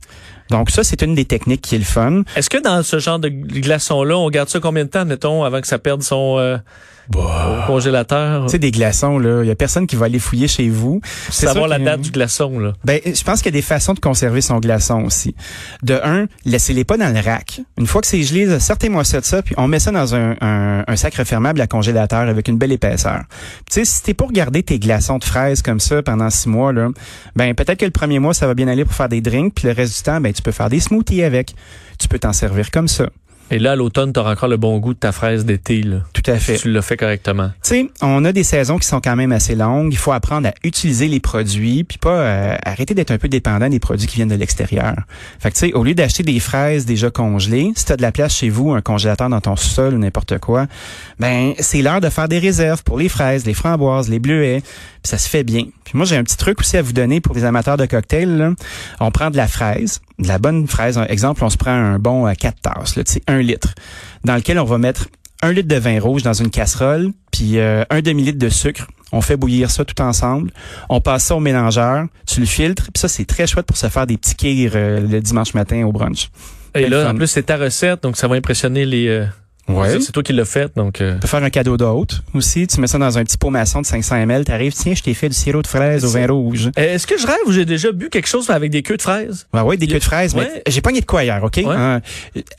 Donc 0.50 0.70
ça, 0.70 0.84
c'est 0.84 1.02
une 1.02 1.14
des 1.14 1.24
techniques 1.24 1.62
qui 1.62 1.76
est 1.76 1.78
le 1.78 1.84
fun. 1.84 2.22
Est-ce 2.36 2.50
que 2.50 2.58
dans 2.58 2.82
ce 2.82 2.98
genre 2.98 3.18
de 3.18 3.28
glaçons-là, 3.28 4.16
on 4.16 4.28
garde 4.30 4.48
ça 4.48 4.60
combien 4.60 4.84
de 4.84 4.90
temps, 4.90 5.04
mettons, 5.04 5.44
avant 5.44 5.60
que 5.60 5.66
ça 5.66 5.78
perde 5.78 6.02
son 6.02 6.38
euh, 6.38 6.58
au 7.18 7.66
congélateur? 7.66 8.44
Tu 8.46 8.52
sais, 8.52 8.58
des 8.58 8.70
glaçons, 8.70 9.18
là, 9.18 9.42
il 9.42 9.48
y 9.48 9.50
a 9.50 9.54
personne 9.54 9.86
qui 9.86 9.96
va 9.96 10.06
aller 10.06 10.18
fouiller 10.18 10.48
chez 10.48 10.68
vous. 10.68 11.00
C'est 11.30 11.46
savoir 11.46 11.68
la 11.68 11.78
date 11.78 12.00
du 12.00 12.10
glaçon, 12.10 12.58
là. 12.58 12.72
Ben, 12.84 13.00
je 13.04 13.22
pense 13.22 13.42
qu'il 13.42 13.52
y 13.52 13.56
a 13.56 13.58
des 13.58 13.62
façons 13.62 13.94
de 13.94 14.00
conserver 14.00 14.40
son 14.40 14.58
glaçon 14.58 15.02
aussi. 15.04 15.34
De 15.82 16.00
un, 16.02 16.26
laissez-les 16.44 16.84
pas 16.84 16.96
dans 16.96 17.12
le 17.12 17.20
rack. 17.20 17.60
Une 17.78 17.86
fois 17.86 18.00
que 18.00 18.06
c'est 18.06 18.22
gelé, 18.22 18.60
sortez-moi 18.60 19.04
ça 19.04 19.20
de 19.20 19.24
ça, 19.24 19.42
puis 19.42 19.54
on 19.58 19.68
met 19.68 19.78
ça 19.78 19.90
dans 19.90 20.14
un, 20.14 20.36
un, 20.40 20.84
un 20.86 20.96
sac 20.96 21.14
refermable 21.14 21.60
à 21.60 21.66
congélateur 21.66 22.28
avec 22.28 22.48
une 22.48 22.58
belle 22.58 22.72
épaisseur. 22.72 23.22
Tu 23.70 23.74
sais, 23.74 23.84
si 23.84 24.02
t'es 24.02 24.14
pour 24.14 24.32
garder 24.32 24.62
tes 24.62 24.78
glaçons 24.78 25.18
de 25.18 25.24
fraises 25.24 25.62
comme 25.62 25.80
ça 25.80 26.02
pendant 26.02 26.30
six 26.30 26.48
mois, 26.48 26.72
là, 26.72 26.88
ben 27.36 27.54
peut-être 27.54 27.78
que 27.78 27.84
le 27.84 27.90
premier 27.90 28.18
mois, 28.18 28.34
ça 28.34 28.46
va 28.46 28.54
bien 28.54 28.68
aller 28.68 28.84
pour 28.84 28.94
faire 28.94 29.08
des 29.08 29.20
drinks, 29.20 29.54
puis 29.54 29.66
le 29.66 29.74
reste 29.74 29.96
du 29.96 30.02
temps, 30.02 30.20
ben 30.20 30.32
tu 30.32 30.42
peux 30.42 30.52
faire 30.52 30.68
des 30.68 30.80
smoothies 30.80 31.22
avec. 31.22 31.54
Tu 31.98 32.08
peux 32.08 32.18
t'en 32.18 32.32
servir 32.32 32.70
comme 32.70 32.88
ça. 32.88 33.06
Et 33.52 33.58
là, 33.58 33.72
à 33.72 33.76
l'automne, 33.76 34.12
t'auras 34.12 34.32
encore 34.32 34.48
le 34.48 34.56
bon 34.56 34.78
goût 34.78 34.94
de 34.94 34.98
ta 34.98 35.10
fraise 35.10 35.44
d'été, 35.44 35.82
là. 35.82 35.98
Tout 36.22 36.30
à 36.30 36.38
fait. 36.38 36.56
Si 36.56 36.62
tu 36.62 36.72
l'as 36.72 36.82
fait 36.82 36.96
correctement. 36.96 37.50
Tu 37.62 37.68
sais, 37.68 37.86
on 38.02 38.24
a 38.24 38.32
des 38.32 38.44
saisons 38.44 38.78
qui 38.78 38.86
sont 38.86 39.00
quand 39.00 39.16
même 39.16 39.32
assez 39.32 39.54
longues. 39.54 39.92
Il 39.92 39.98
faut 39.98 40.12
apprendre 40.12 40.48
à 40.48 40.52
utiliser 40.64 41.08
les 41.08 41.20
produits, 41.20 41.84
puis 41.84 41.98
pas 41.98 42.10
euh, 42.10 42.56
arrêter 42.64 42.94
d'être 42.94 43.10
un 43.10 43.18
peu 43.18 43.28
dépendant 43.28 43.68
des 43.68 43.80
produits 43.80 44.06
qui 44.06 44.16
viennent 44.16 44.28
de 44.28 44.34
l'extérieur. 44.34 44.94
Fait 45.38 45.50
que 45.50 45.54
tu 45.54 45.60
sais, 45.68 45.72
au 45.72 45.84
lieu 45.84 45.94
d'acheter 45.94 46.22
des 46.22 46.40
fraises 46.40 46.84
déjà 46.84 47.10
congelées, 47.10 47.72
si 47.74 47.84
tu 47.84 47.92
as 47.92 47.96
de 47.96 48.02
la 48.02 48.12
place 48.12 48.34
chez 48.34 48.48
vous, 48.48 48.72
un 48.72 48.80
congélateur 48.80 49.28
dans 49.28 49.40
ton 49.40 49.56
sol 49.56 49.94
ou 49.94 49.98
n'importe 49.98 50.38
quoi, 50.38 50.66
ben 51.18 51.54
c'est 51.58 51.82
l'heure 51.82 52.00
de 52.00 52.08
faire 52.08 52.28
des 52.28 52.38
réserves 52.38 52.82
pour 52.82 52.98
les 52.98 53.08
fraises, 53.08 53.46
les 53.46 53.54
framboises, 53.54 54.08
les 54.08 54.18
bleuets. 54.18 54.60
Puis 54.60 55.10
ça 55.10 55.18
se 55.18 55.28
fait 55.28 55.44
bien. 55.44 55.64
Puis 55.84 55.96
moi, 55.96 56.04
j'ai 56.04 56.16
un 56.16 56.22
petit 56.22 56.36
truc 56.36 56.60
aussi 56.60 56.76
à 56.76 56.82
vous 56.82 56.92
donner 56.92 57.20
pour 57.20 57.34
les 57.34 57.44
amateurs 57.44 57.78
de 57.78 57.86
cocktails. 57.86 58.36
là. 58.36 58.52
On 59.00 59.10
prend 59.10 59.30
de 59.30 59.36
la 59.36 59.48
fraise, 59.48 60.00
de 60.18 60.28
la 60.28 60.38
bonne 60.38 60.68
fraise. 60.68 60.98
Un 60.98 61.06
exemple, 61.06 61.42
on 61.42 61.48
se 61.48 61.56
prend 61.56 61.70
un 61.70 61.98
bon 61.98 62.26
à 62.26 62.34
4 62.34 62.60
tasses, 62.60 62.96
là, 62.96 63.04
tu 63.04 63.14
sais, 63.14 63.22
un 63.26 63.38
litre, 63.38 63.74
dans 64.24 64.36
lequel 64.36 64.58
on 64.58 64.64
va 64.64 64.76
mettre 64.76 65.08
un 65.42 65.52
litre 65.52 65.68
de 65.68 65.76
vin 65.76 66.00
rouge 66.00 66.22
dans 66.22 66.32
une 66.32 66.50
casserole, 66.50 67.10
puis 67.32 67.58
euh, 67.58 67.84
un 67.90 68.00
demi-litre 68.00 68.38
de 68.38 68.48
sucre. 68.48 68.86
On 69.12 69.20
fait 69.20 69.36
bouillir 69.36 69.70
ça 69.70 69.84
tout 69.84 70.00
ensemble. 70.02 70.52
On 70.88 71.00
passe 71.00 71.24
ça 71.24 71.34
au 71.34 71.40
mélangeur. 71.40 72.06
Tu 72.26 72.40
le 72.40 72.46
filtres. 72.46 72.84
Puis 72.92 73.00
ça, 73.00 73.08
c'est 73.08 73.24
très 73.24 73.46
chouette 73.46 73.66
pour 73.66 73.76
se 73.76 73.88
faire 73.88 74.06
des 74.06 74.16
petits 74.16 74.36
kirs 74.36 74.72
euh, 74.74 75.00
le 75.00 75.20
dimanche 75.20 75.54
matin 75.54 75.84
au 75.84 75.90
brunch. 75.90 76.30
Et 76.76 76.88
là, 76.88 77.10
en 77.10 77.16
plus, 77.16 77.26
c'est 77.26 77.42
ta 77.42 77.56
recette, 77.56 78.04
donc 78.04 78.16
ça 78.16 78.28
va 78.28 78.36
impressionner 78.36 78.86
les... 78.86 79.08
euh, 79.08 79.26
Ouais. 79.76 80.00
C'est 80.00 80.12
toi 80.12 80.22
qui 80.22 80.32
l'as 80.32 80.44
fait, 80.44 80.74
donc... 80.76 81.00
euh, 81.00 81.14
Tu 81.14 81.20
peux 81.20 81.28
faire 81.28 81.42
un 81.42 81.50
cadeau 81.50 81.76
d'hôte 81.76 82.22
aussi. 82.34 82.66
Tu 82.66 82.80
mets 82.80 82.86
ça 82.86 82.98
dans 82.98 83.18
un 83.18 83.24
petit 83.24 83.36
pot 83.38 83.50
maçon 83.50 83.80
de 83.80 83.86
500 83.86 84.16
ml. 84.16 84.44
T'arrives, 84.44 84.72
tiens, 84.72 84.94
je 84.94 85.02
t'ai 85.02 85.14
fait 85.14 85.28
du 85.28 85.34
sirop 85.34 85.62
de 85.62 85.66
fraise 85.66 86.04
au 86.04 86.08
vin 86.10 86.26
rouge. 86.26 86.70
Euh, 86.78 86.94
Est-ce 86.94 87.06
que 87.06 87.18
je 87.18 87.26
rêve 87.26 87.36
ou 87.46 87.52
j'ai 87.52 87.64
déjà 87.64 87.92
bu 87.92 88.08
quelque 88.10 88.28
chose 88.28 88.50
avec 88.50 88.70
des 88.70 88.82
queues 88.82 88.96
de 88.96 89.02
fraises? 89.02 89.46
Ouais, 89.54 89.60
ouais, 89.60 89.76
des 89.76 89.86
queues 89.86 89.98
de 89.98 90.04
fraises, 90.04 90.34
Ouais. 90.34 90.48
mais 90.54 90.62
j'ai 90.72 90.80
pogné 90.80 91.00
de 91.00 91.06
quoi 91.06 91.24
hier, 91.24 91.42
OK? 91.42 91.56
Ouais. 91.56 91.64
Hein, 91.68 92.00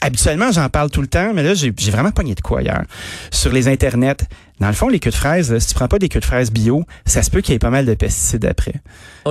habituellement, 0.01 0.51
j'en 0.51 0.69
parle 0.69 0.89
tout 0.89 1.01
le 1.01 1.07
temps, 1.07 1.31
mais 1.33 1.43
là, 1.43 1.53
j'ai 1.53 1.73
j'ai 1.77 1.91
vraiment 1.91 2.11
pogné 2.11 2.35
de 2.35 2.41
quoi 2.41 2.61
hier. 2.61 2.83
Sur 3.31 3.51
les 3.51 3.67
internets, 3.67 4.17
dans 4.61 4.67
le 4.67 4.73
fond, 4.73 4.87
les 4.87 4.99
queues 4.99 5.09
de 5.11 5.15
fraises, 5.15 5.51
là, 5.51 5.59
si 5.59 5.67
tu 5.67 5.73
prends 5.73 5.87
pas 5.87 5.99
des 5.99 6.07
queues 6.07 6.19
de 6.19 6.25
fraises 6.25 6.51
bio, 6.51 6.85
ça 7.05 7.23
se 7.23 7.29
peut 7.29 7.41
qu'il 7.41 7.53
y 7.53 7.55
ait 7.55 7.59
pas 7.59 7.69
mal 7.71 7.85
de 7.85 7.93
pesticides 7.93 8.45
après. 8.45 8.75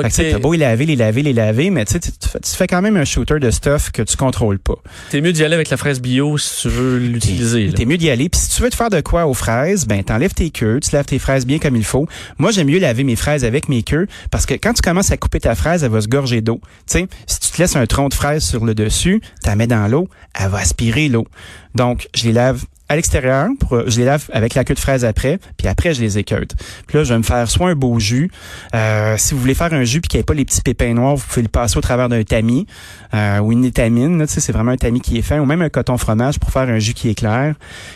Fait 0.02 0.08
que, 0.10 0.14
t'as 0.32 0.38
beau 0.38 0.52
les 0.52 0.58
laver, 0.58 0.86
les 0.86 0.96
laver, 0.96 1.22
les 1.22 1.32
laver, 1.32 1.70
mais 1.70 1.84
tu 1.84 1.92
sais, 1.94 2.00
tu 2.00 2.10
tu 2.10 2.50
fais- 2.56 2.66
quand 2.66 2.82
même 2.82 2.96
un 2.96 3.04
shooter 3.04 3.38
de 3.40 3.50
stuff 3.50 3.90
que 3.90 4.02
tu 4.02 4.16
contrôles 4.16 4.58
pas. 4.58 4.74
T'es 5.10 5.20
mieux 5.20 5.32
d'y 5.32 5.42
aller 5.44 5.54
avec 5.54 5.70
la 5.70 5.76
fraise 5.76 6.00
bio 6.00 6.36
si 6.38 6.62
tu 6.62 6.68
veux 6.68 6.98
l'utiliser. 6.98 7.72
T'es 7.72 7.84
mieux 7.86 7.96
d'y 7.96 8.10
aller. 8.10 8.28
Puis 8.28 8.40
si 8.40 8.50
tu 8.50 8.62
veux 8.62 8.70
te 8.70 8.76
faire 8.76 8.90
de 8.90 9.00
quoi 9.00 9.26
aux 9.26 9.34
fraises, 9.34 9.86
ben 9.86 10.02
t'enlèves 10.04 10.34
tes 10.34 10.50
queues, 10.50 10.80
tu 10.80 10.90
laves 10.94 11.06
tes 11.06 11.18
fraises 11.18 11.46
bien 11.46 11.58
comme 11.58 11.76
il 11.76 11.84
faut. 11.84 12.06
Moi, 12.38 12.50
j'aime 12.50 12.68
mieux 12.68 12.78
laver 12.78 13.04
mes 13.04 13.16
fraises 13.16 13.44
avec 13.44 13.68
mes 13.68 13.82
queues 13.82 14.06
parce 14.30 14.46
que 14.46 14.54
quand 14.54 14.72
tu 14.74 14.82
commences 14.82 15.10
à 15.10 15.16
couper 15.16 15.40
ta 15.40 15.54
fraise, 15.54 15.82
elle 15.84 15.90
va 15.90 16.00
se 16.00 16.08
gorger 16.08 16.40
d'eau. 16.40 16.60
Tu 16.88 16.98
sais, 16.98 17.06
si 17.26 17.40
tu 17.40 17.50
te 17.50 17.58
laisses 17.62 17.76
un 17.76 17.86
tronc 17.86 18.08
de 18.08 18.14
fraise 18.14 18.42
sur 18.44 18.64
le 18.64 18.74
dessus, 18.74 19.20
tu 19.42 19.48
la 19.48 19.56
mets 19.56 19.66
dans 19.66 19.86
l'eau, 19.88 20.08
elle 20.38 20.48
va 20.50 20.58
aspirer 20.58 21.08
l'eau. 21.08 21.26
Donc, 21.74 22.08
je 22.14 22.24
les 22.24 22.32
lave 22.32 22.64
à 22.90 22.96
l'extérieur, 22.96 23.48
pour, 23.60 23.88
je 23.88 24.00
les 24.00 24.04
lave 24.04 24.28
avec 24.32 24.54
la 24.54 24.64
queue 24.64 24.74
de 24.74 24.80
fraise 24.80 25.04
après, 25.04 25.38
puis 25.56 25.68
après 25.68 25.94
je 25.94 26.00
les 26.00 26.18
équeute. 26.18 26.56
Puis 26.88 26.98
là, 26.98 27.04
je 27.04 27.12
vais 27.12 27.18
me 27.18 27.22
faire 27.22 27.48
soit 27.48 27.68
un 27.68 27.76
beau 27.76 28.00
jus. 28.00 28.32
Euh, 28.74 29.14
si 29.16 29.32
vous 29.32 29.40
voulez 29.40 29.54
faire 29.54 29.72
un 29.72 29.84
jus 29.84 30.00
puis 30.00 30.08
qu'il 30.08 30.18
n'y 30.18 30.22
ait 30.22 30.24
pas 30.24 30.34
les 30.34 30.44
petits 30.44 30.60
pépins 30.60 30.92
noirs, 30.92 31.14
vous 31.14 31.24
pouvez 31.24 31.42
le 31.42 31.48
passer 31.48 31.78
au 31.78 31.80
travers 31.80 32.08
d'un 32.08 32.24
tamis 32.24 32.66
euh, 33.14 33.38
ou 33.38 33.52
une 33.52 33.64
étamine. 33.64 34.18
Là, 34.18 34.26
tu 34.26 34.34
sais, 34.34 34.40
c'est 34.40 34.50
vraiment 34.50 34.72
un 34.72 34.76
tamis 34.76 35.00
qui 35.00 35.18
est 35.18 35.22
fin, 35.22 35.38
ou 35.38 35.46
même 35.46 35.62
un 35.62 35.68
coton 35.68 35.98
fromage 35.98 36.40
pour 36.40 36.50
faire 36.50 36.68
un 36.68 36.80
jus 36.80 36.94
qui 36.94 37.08
est 37.08 37.14
clair. 37.14 37.54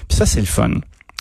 Puis 0.09 0.17
ça, 0.17 0.27
c'est 0.27 0.39
le 0.39 0.47
fun. 0.47 0.75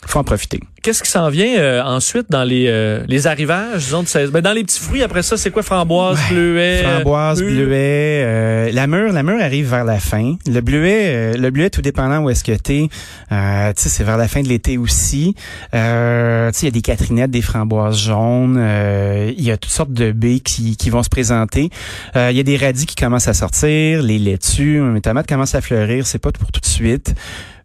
Faut 0.05 0.19
en 0.19 0.23
profiter. 0.23 0.59
Qu'est-ce 0.81 1.01
qui 1.01 1.09
s'en 1.09 1.29
vient 1.29 1.57
euh, 1.57 1.81
ensuite 1.81 2.25
dans 2.29 2.43
les, 2.43 2.65
euh, 2.67 3.03
les 3.07 3.25
arrivages, 3.25 3.85
disons, 3.85 4.03
de 4.03 4.07
16? 4.07 4.31
Ben, 4.31 4.41
dans 4.41 4.51
les 4.51 4.63
petits 4.63 4.81
fruits, 4.81 5.01
après 5.01 5.23
ça, 5.23 5.37
c'est 5.37 5.49
quoi? 5.49 5.63
Framboise, 5.63 6.17
Ouais. 6.29 6.35
bleuet? 6.35 6.83
Framboise, 6.83 7.41
mûre? 7.41 7.51
bleuet, 7.51 8.21
euh, 8.25 8.71
la 8.73 8.85
mûre, 8.87 9.13
la 9.13 9.23
mûre 9.23 9.41
arrive 9.41 9.69
vers 9.69 9.85
la 9.85 9.99
fin. 9.99 10.35
Le 10.45 10.59
bleuet, 10.59 11.05
euh, 11.05 11.33
le 11.37 11.49
bleuet, 11.51 11.69
tout 11.69 11.81
dépendant 11.81 12.19
où 12.19 12.29
est-ce 12.29 12.43
que 12.43 12.51
t'es, 12.51 12.89
euh, 13.31 13.73
tu 13.73 13.81
sais, 13.81 13.89
c'est 13.89 14.03
vers 14.03 14.17
la 14.17 14.27
fin 14.27 14.41
de 14.41 14.49
l'été 14.49 14.77
aussi. 14.77 15.35
Euh, 15.73 16.51
tu 16.51 16.59
sais, 16.59 16.65
il 16.65 16.67
y 16.67 16.67
a 16.67 16.71
des 16.71 16.81
catrinettes, 16.81 17.31
des 17.31 17.41
framboises 17.41 17.97
jaunes, 17.99 18.57
euh, 18.59 19.31
il 19.37 19.43
y 19.43 19.51
a 19.51 19.57
toutes 19.57 19.71
sortes 19.71 19.93
de 19.93 20.11
baies 20.11 20.41
qui, 20.41 20.75
qui 20.75 20.89
vont 20.89 21.03
se 21.03 21.09
présenter. 21.09 21.69
Euh, 22.17 22.29
il 22.31 22.37
y 22.37 22.39
a 22.39 22.43
des 22.43 22.57
radis 22.57 22.85
qui 22.85 22.95
commencent 22.95 23.29
à 23.29 23.33
sortir, 23.33 24.03
les 24.03 24.19
laitues, 24.19 24.81
les 24.93 25.01
tomates 25.01 25.27
commencent 25.27 25.55
à 25.55 25.61
fleurir, 25.61 26.05
c'est 26.05 26.19
pas 26.19 26.31
pour 26.33 26.51
tout 26.51 26.59
de 26.59 26.65
suite. 26.65 27.15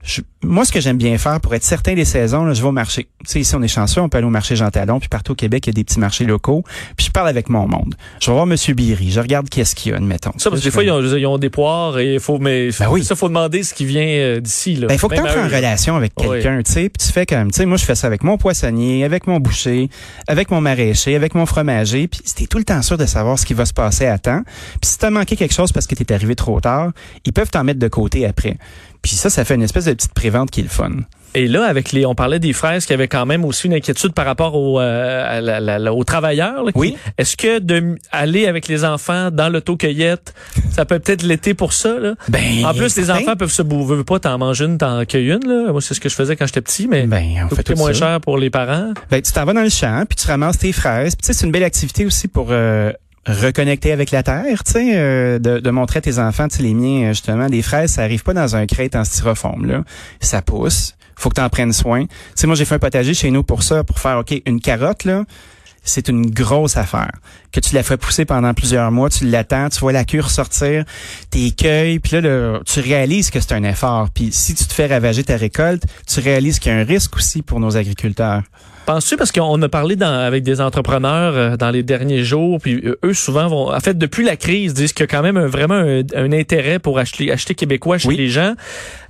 Je- 0.09 0.23
moi, 0.43 0.65
ce 0.65 0.73
que 0.73 0.81
j'aime 0.81 0.97
bien 0.97 1.19
faire 1.19 1.41
pour 1.41 1.55
être 1.55 1.65
certain 1.65 1.95
des 1.95 2.05
saisons, 2.05 2.45
là, 2.45 2.55
je 2.55 2.63
vais 2.63 2.69
au 2.69 2.73
marché. 2.73 3.09
Tu 3.21 3.27
sais, 3.33 3.41
ici, 3.41 3.55
on 3.55 3.63
est 3.63 3.69
chanceux, 3.69 4.01
on 4.01 4.09
peut 4.09 4.19
aller 4.19 4.27
au 4.27 4.31
marché 4.31 4.57
Jean 4.57 4.71
Talon, 4.71 4.99
puis 5.01 5.09
partout 5.09 5.33
au 5.33 5.35
Québec, 5.35 5.67
il 5.67 5.71
y 5.71 5.73
a 5.73 5.75
des 5.75 5.85
petits 5.85 5.99
marchés 6.01 6.25
locaux. 6.25 6.65
Puis 6.97 7.07
je 7.07 7.13
parle 7.13 7.29
avec 7.29 7.49
mon 7.51 7.67
monde. 7.69 7.95
Je 8.21 8.27
vais 8.27 8.33
voir 8.33 8.47
Monsieur 8.47 8.73
Biry, 8.75 9.11
je 9.11 9.21
regarde 9.21 9.49
qu'est-ce 9.51 9.75
qu'il 9.75 9.91
y 9.93 9.95
a, 9.95 9.99
admettons. 9.99 10.33
Ça, 10.39 10.49
parce 10.51 10.63
que 10.63 10.67
des 10.67 10.71
fois, 10.71 10.85
ils 10.85 10.91
ont, 10.91 11.03
ils 11.03 11.27
ont 11.27 11.37
des 11.39 11.51
poires 11.51 11.99
et 11.99 12.15
il 12.15 12.21
faut, 12.21 12.39
mais 12.39 12.71
Ben 12.79 12.89
oui. 12.91 13.05
ça, 13.05 13.15
faut 13.17 13.29
demander 13.29 13.63
ce 13.63 13.75
qui 13.75 13.85
vient 13.85 14.07
euh, 14.07 14.41
d'ici, 14.41 14.77
là. 14.77 14.87
Ben, 14.87 14.95
il 14.95 14.99
faut 14.99 15.09
que 15.09 15.15
tu 15.17 15.21
entres 15.21 15.37
en 15.39 15.45
relation 15.47 15.97
avec 15.97 16.13
Oui. 16.21 16.27
quelqu'un, 16.29 16.63
tu 16.63 16.73
sais, 16.73 16.89
puis 16.89 17.07
tu 17.07 17.13
fais 17.13 17.27
comme, 17.27 17.51
tu 17.51 17.59
sais, 17.59 17.67
moi 17.67 17.77
je 17.77 17.85
fais 17.85 17.95
ça 17.95 18.07
avec 18.07 18.23
mon 18.25 18.39
poissonnier, 18.39 19.05
avec 19.05 19.27
mon 19.27 19.39
boucher, 19.41 19.91
avec 20.27 20.51
mon 20.51 20.61
maraîcher, 20.61 21.15
avec 21.17 21.35
mon 21.35 21.45
fromager, 21.47 22.09
puis 22.09 22.21
c'était 22.25 22.47
tout 22.47 22.59
le 22.59 22.65
temps 22.65 22.81
sûr 22.83 22.97
de 22.97 23.07
savoir 23.07 23.39
ce 23.39 23.45
qui 23.45 23.55
va 23.55 23.67
se 23.67 23.75
passer 23.75 24.07
à 24.07 24.19
temps. 24.19 24.43
Puis 24.81 24.91
si 24.91 24.99
t'as 24.99 25.11
manqué 25.11 25.37
quelque 25.37 25.55
chose 25.55 25.73
parce 25.73 25.87
que 25.87 25.95
t'es 25.95 26.15
arrivé 26.15 26.35
trop 26.35 26.61
tard, 26.61 26.93
ils 27.27 27.33
peuvent 27.33 27.51
t'en 27.51 27.65
mettre 27.65 27.79
de 27.81 27.89
côté 27.89 28.25
après. 28.25 28.57
Puis 29.03 29.13
ça, 29.17 29.31
ça 29.31 29.45
fait 29.45 29.55
une 29.55 29.63
espèce 29.63 29.85
de 29.87 29.93
petite 29.95 30.13
prévente 30.15 30.51
qui 30.51 30.61
est 30.61 30.65
le 30.65 30.69
fun. 30.69 30.91
Et 31.35 31.47
là, 31.47 31.67
avec 31.67 31.93
les, 31.93 32.07
on 32.07 32.15
parlait 32.15 32.39
des 32.39 32.55
fraises 32.55 32.87
qui 32.87 32.93
avaient 32.95 33.07
quand 33.07 33.27
même 33.27 33.45
aussi 33.45 33.67
une 33.67 33.75
inquiétude 33.75 34.13
par 34.13 34.25
rapport 34.25 34.55
aux, 34.55 34.81
euh, 34.81 35.39
à 35.39 35.41
la- 35.43 35.61
la- 35.61 35.79
la- 35.79 35.93
aux 35.93 36.03
travailleurs. 36.03 36.65
là, 36.65 36.73
qui- 36.73 36.79
Oui. 36.79 36.97
Est-ce 37.19 37.37
que 37.37 37.59
de 37.59 37.97
aller 38.11 38.47
avec 38.47 38.67
les 38.67 38.83
enfants 38.85 39.31
dans 39.31 39.51
l'autocueillette, 39.51 40.33
ça 40.71 40.87
peut 40.87 40.99
peut-être 40.99 41.23
l'été 41.23 41.53
pour 41.53 41.75
ça, 41.75 41.99
là? 41.99 42.15
Ben, 42.29 42.65
En 42.65 42.73
plus, 42.73 42.97
les 42.97 43.11
enfants 43.11 43.37
peuvent 43.37 43.53
se 43.53 43.61
bouver 43.63 44.03
pas, 44.05 44.19
t'en 44.19 44.39
manges 44.39 44.61
une, 44.63 44.79
t'en 44.79 45.05
cueilles 45.05 45.29
une, 45.33 45.47
là. 45.47 45.71
Moi, 45.71 45.83
c'est 45.83 45.93
ce 45.95 46.01
que 46.01 46.09
je 46.09 46.15
faisais 46.15 46.35
quand 46.35 46.47
j'étais 46.47 46.63
petit, 46.63 46.89
mais 46.89 47.07
Ben, 47.07 47.47
on 47.51 47.55
fait 47.55 47.63
tout 47.63 47.75
moins 47.77 47.93
ça. 47.93 47.99
cher 47.99 48.21
pour 48.23 48.39
les 48.39 48.49
parents. 48.51 48.95
Ben, 49.11 49.21
tu 49.21 49.31
t'en 49.31 49.45
vas 49.45 49.53
dans 49.53 49.63
le 49.63 49.69
champ, 49.69 50.05
puis 50.09 50.17
tu 50.17 50.27
ramasses 50.27 50.59
tes 50.59 50.73
fraises. 50.73 51.15
Puis 51.15 51.27
tu 51.27 51.27
sais, 51.27 51.39
c'est 51.39 51.45
une 51.47 51.53
belle 51.53 51.63
activité 51.65 52.07
aussi 52.07 52.27
pour 52.27 52.49
euh, 52.51 52.91
reconnecter 53.29 53.93
avec 53.93 54.11
la 54.11 54.23
terre, 54.23 54.65
tu 54.65 54.73
sais, 54.73 54.93
euh, 54.95 55.39
de, 55.39 55.71
montrer 55.71 55.99
à 55.99 56.01
tes 56.01 56.19
enfants, 56.19 56.49
tu 56.49 56.63
les 56.63 56.75
miens, 56.75 57.09
euh, 57.09 57.09
justement, 57.09 57.49
des 57.49 57.63
fraises, 57.63 57.93
ça 57.93 58.03
arrive 58.03 58.23
pas 58.23 58.35
dans 58.35 58.57
un 58.57 58.67
crate 58.67 58.97
en 58.97 59.05
styrofoam, 59.05 59.67
là. 59.67 59.85
Ça 60.21 60.43
pousse. 60.43 60.95
Faut 61.17 61.29
que 61.29 61.35
tu 61.35 61.41
en 61.41 61.49
prennes 61.49 61.73
soin. 61.73 62.05
Tu 62.37 62.47
moi, 62.47 62.55
j'ai 62.55 62.65
fait 62.65 62.77
un 62.77 62.79
potager 62.79 63.13
chez 63.13 63.31
nous 63.31 63.43
pour 63.43 63.63
ça, 63.63 63.85
pour 63.85 63.99
faire, 63.99 64.19
OK, 64.19 64.41
une 64.47 64.61
carotte, 64.61 65.05
là, 65.05 65.25
c'est 65.89 66.09
une 66.09 66.31
grosse 66.31 66.77
affaire. 66.77 67.11
Que 67.53 67.61
tu 67.61 67.75
la 67.75 67.83
fais 67.83 67.97
pousser 67.97 68.25
pendant 68.25 68.53
plusieurs 68.55 68.91
mois, 68.91 69.09
tu 69.11 69.27
l'attends, 69.27 69.69
tu 69.69 69.81
vois 69.81 69.93
la 69.93 70.05
cure 70.05 70.31
sortir, 70.31 70.85
t'es 71.31 71.51
cueilles, 71.51 71.99
puis 71.99 72.21
là, 72.21 72.61
tu 72.65 72.81
réalises 72.81 73.31
que 73.31 73.41
c'est 73.41 73.53
un 73.55 73.65
effort. 73.65 74.09
Puis 74.15 74.29
si 74.33 74.55
tu 74.55 74.65
te 74.65 74.73
fais 74.73 74.87
ravager 74.87 75.25
ta 75.25 75.37
récolte, 75.37 75.83
tu 76.07 76.21
réalises 76.21 76.59
qu'il 76.59 76.71
y 76.73 76.75
a 76.75 76.79
un 76.79 76.85
risque 76.85 77.17
aussi 77.17 77.43
pour 77.43 77.59
nos 77.61 77.77
agriculteurs. 77.77 78.43
Penses-tu, 78.87 79.17
parce 79.19 79.33
qu'on 79.33 79.61
a 79.61 79.69
parlé 79.69 79.97
dans- 79.97 80.07
avec 80.11 80.43
des 80.45 80.63
entrepreneurs 80.63 81.35
euh, 81.37 81.57
dans 81.59 81.71
les 81.71 81.83
derniers 81.83 82.25
jours, 82.25 82.59
puis 82.59 82.81
euh, 82.87 82.99
eux 83.05 83.13
souvent 83.13 83.47
vont, 83.47 83.75
en 83.75 83.81
fait, 83.81 83.99
depuis 83.99 84.25
la 84.25 84.37
crise, 84.37 84.73
disent 84.73 84.95
qu'il 84.95 85.03
y 85.03 85.05
a 85.05 85.07
quand 85.09 85.23
même 85.23 85.37
un- 85.37 85.47
vraiment 85.47 85.75
un, 85.75 86.01
un 86.17 86.33
intérêt 86.33 86.79
pour 86.79 86.99
acheter, 86.99 87.31
acheter 87.31 87.55
québécois 87.55 87.99
chez 87.99 88.09
Oui. 88.09 88.17
les 88.17 88.29
gens. 88.31 88.55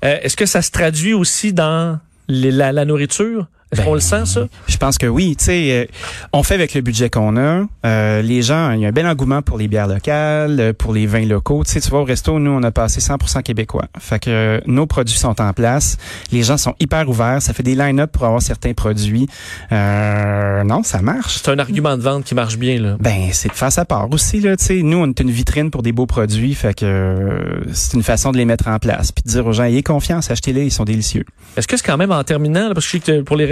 Euh, 0.05 0.17
Est-ce 0.23 0.37
que 0.37 0.47
ça 0.47 0.63
se 0.63 0.73
traduit 0.73 1.15
aussi 1.15 1.53
dans 1.53 2.01
les- 2.27 2.51
la, 2.51 2.73
la 2.73 2.85
nourriture? 2.85 3.47
Est-ce 3.71 3.81
Ben, 3.83 3.87
qu'on 3.87 3.95
le 3.95 4.01
sent, 4.01 4.25
ça? 4.27 4.47
Je 4.67 4.77
pense 4.79 4.97
que 4.97 5.07
oui. 5.07 5.37
Tu 5.37 5.45
sais, 5.45 5.71
euh, 5.73 5.85
on 6.33 6.43
fait 6.43 6.55
avec 6.55 6.73
le 6.75 6.81
budget 6.81 7.11
qu'on 7.11 7.37
a. 7.37 7.67
Euh, 7.85 8.23
les 8.23 8.41
gens, 8.43 8.71
il 8.73 8.81
y 8.81 8.87
a 8.87 8.89
un 8.89 8.93
bel 8.93 9.07
engouement 9.07 9.43
pour 9.43 9.59
les 9.59 9.69
bières 9.69 9.87
locales, 9.89 10.59
euh, 10.59 10.73
pour 10.73 10.95
les 10.95 11.07
vins 11.07 11.27
locaux. 11.27 11.65
Tu 11.65 11.73
sais, 11.73 11.81
tu 11.81 11.91
vois, 11.91 12.01
au 12.01 12.05
resto, 12.05 12.39
nous, 12.39 12.51
on 12.51 12.63
a 12.63 12.71
passé 12.71 13.01
100% 13.01 13.43
québécois. 13.43 13.85
Fait 13.99 14.19
que 14.19 14.31
euh, 14.31 14.61
nos 14.67 14.87
produits 14.87 15.19
sont 15.19 15.39
en 15.41 15.53
place. 15.53 15.99
Les 16.33 16.43
gens 16.43 16.57
sont 16.57 16.75
hyper 16.81 17.09
ouverts. 17.09 17.43
Ça 17.43 17.53
fait 17.53 17.63
des 17.63 17.75
line-up 17.75 18.11
pour 18.13 18.25
avoir 18.25 18.41
certains 18.41 18.73
produits. 18.73 19.29
Euh, 19.73 20.65
non, 20.65 20.83
ça 20.83 21.03
marche. 21.03 21.37
C'est 21.43 21.51
un 21.51 21.59
argument 21.59 21.97
de 21.97 22.03
vente 22.03 22.25
qui 22.25 22.35
marche 22.35 22.57
bien, 22.57 22.81
là. 22.81 22.97
Ben, 23.01 23.29
c'est 23.33 23.49
de 23.49 23.55
faire 23.55 23.73
sa 23.73 23.85
part 23.85 24.11
aussi, 24.11 24.41
là. 24.41 24.57
Tu 24.57 24.65
sais, 24.65 24.83
nous, 24.83 24.97
on 24.99 25.09
est 25.09 25.21
une 25.21 25.31
vitrine 25.31 25.71
pour 25.71 25.83
des 25.83 25.93
beaux 25.93 26.07
produits. 26.07 26.55
Fait 26.55 26.75
que 26.75 27.61
c'est 27.73 27.95
une 27.97 28.03
façon 28.03 28.33
de 28.33 28.39
les 28.39 28.45
mettre 28.45 28.69
en 28.69 28.79
place. 28.79 29.13
Puis 29.13 29.23
de 29.25 29.29
dire 29.31 29.47
aux 29.47 29.53
gens, 29.53 29.65
ayez 29.65 29.83
confiance, 29.83 30.31
achetez-les, 30.31 30.65
ils 30.67 30.71
sont 30.73 30.85
délicieux. 30.85 31.25
Est-ce 31.57 31.69
que 31.69 31.77
c'est 31.77 31.87
quand 31.87 31.97
même 31.97 32.13
en 32.13 32.25
terminant, 32.25 32.69
là, 32.69 32.75
parce 32.75 32.87
que 32.87 32.99
je 32.99 33.05
sais 33.05 33.13
que 33.13 33.21
pour 33.23 33.37
les 33.37 33.45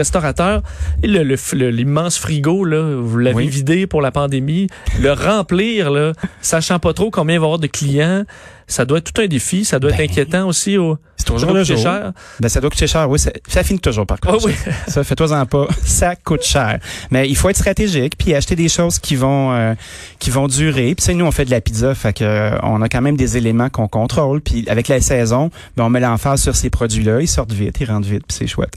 le- 1.02 1.22
le- 1.22 1.70
l'immense 1.70 2.18
frigo, 2.18 2.64
là, 2.64 2.96
vous 3.00 3.18
l'avez 3.18 3.36
Oui. 3.36 3.48
vidé 3.48 3.86
pour 3.86 4.00
la 4.02 4.10
pandémie, 4.10 4.66
le 5.00 5.12
remplir, 5.12 5.90
là, 5.90 6.12
sachant 6.40 6.78
pas 6.78 6.92
trop 6.92 7.10
combien 7.10 7.36
il 7.36 7.38
va 7.38 7.44
y 7.44 7.46
avoir 7.46 7.58
de 7.58 7.66
clients, 7.66 8.24
ça 8.68 8.84
doit 8.84 8.98
être 8.98 9.12
tout 9.12 9.22
un 9.22 9.26
défi, 9.28 9.64
ça 9.64 9.78
doit 9.78 9.90
Ben, 9.92 10.00
être 10.00 10.10
inquiétant 10.10 10.48
aussi. 10.48 10.76
Au, 10.76 10.98
C'est 11.16 11.22
ça 11.28 11.32
toujours 11.34 11.50
doit 11.50 11.58
le 11.60 11.64
coûter 11.64 11.74
jour. 11.74 11.82
cher. 11.84 12.12
Ben, 12.40 12.48
ça 12.48 12.60
doit 12.60 12.68
coûter 12.70 12.86
cher. 12.88 13.08
Oui, 13.08 13.18
ça, 13.20 13.30
ça 13.46 13.62
finit 13.62 13.78
toujours 13.78 14.06
par 14.06 14.18
Ah 14.22 14.32
contre. 14.32 14.46
oui. 14.46 14.54
Ça, 14.88 15.04
fais-toi-en 15.04 15.46
pas. 15.46 15.68
Ça 15.84 16.16
coûte 16.16 16.42
cher. 16.42 16.80
Mais 17.12 17.28
il 17.28 17.36
faut 17.36 17.48
être 17.48 17.56
stratégique 17.56 18.14
puis 18.18 18.34
acheter 18.34 18.56
des 18.56 18.68
choses 18.68 18.98
qui 18.98 19.14
vont 19.14 19.52
euh, 19.52 19.74
qui 20.18 20.30
vont 20.30 20.48
durer. 20.48 20.96
Puis 20.96 21.14
nous 21.14 21.24
on 21.24 21.30
fait 21.30 21.44
de 21.44 21.50
la 21.52 21.60
pizza, 21.60 21.94
fait 21.94 22.12
que 22.12 22.24
euh, 22.24 22.58
on 22.64 22.82
a 22.82 22.88
quand 22.88 23.00
même 23.02 23.16
des 23.16 23.36
éléments 23.36 23.68
qu'on 23.68 23.86
contrôle. 23.86 24.40
Puis 24.40 24.64
avec 24.68 24.88
la 24.88 25.00
saison, 25.00 25.50
ben 25.76 25.84
on 25.84 25.88
met 25.88 26.00
l'emphase 26.00 26.42
sur 26.42 26.56
ces 26.56 26.68
produits-là. 26.70 27.20
Ils 27.20 27.28
sortent 27.28 27.52
vite, 27.52 27.76
ils 27.80 27.88
rentrent 27.88 28.08
vite, 28.08 28.24
puis 28.26 28.36
c'est 28.36 28.46
chouette. 28.48 28.74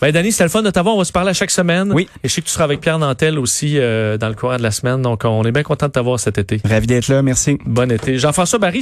Ben, 0.00 0.12
Danny, 0.12 0.30
c'était 0.30 0.44
le 0.44 0.50
fun 0.50 0.62
de 0.62 0.70
t'avoir. 0.70 0.94
On 0.94 0.98
va 0.98 1.04
se 1.04 1.10
parler 1.10 1.30
à 1.30 1.32
chaque 1.32 1.50
semaine. 1.50 1.90
Oui. 1.92 2.08
Et 2.22 2.28
je 2.28 2.34
sais 2.34 2.40
que 2.40 2.46
tu 2.46 2.52
seras 2.52 2.64
avec 2.64 2.80
Pierre 2.80 3.00
Nantel 3.00 3.36
aussi 3.36 3.78
euh, 3.78 4.16
dans 4.16 4.28
le 4.28 4.34
courant 4.34 4.56
de 4.56 4.62
la 4.62 4.70
semaine. 4.70 5.02
Donc, 5.02 5.24
on 5.24 5.42
est 5.42 5.50
bien 5.50 5.64
content 5.64 5.86
de 5.86 5.92
t'avoir 5.92 6.20
cet 6.20 6.38
été. 6.38 6.60
Ravi 6.64 6.86
d'être 6.86 7.08
là. 7.08 7.20
Merci. 7.20 7.58
Bon 7.66 7.90
été. 7.90 8.16
Jean-François 8.16 8.60
Barry, 8.60 8.76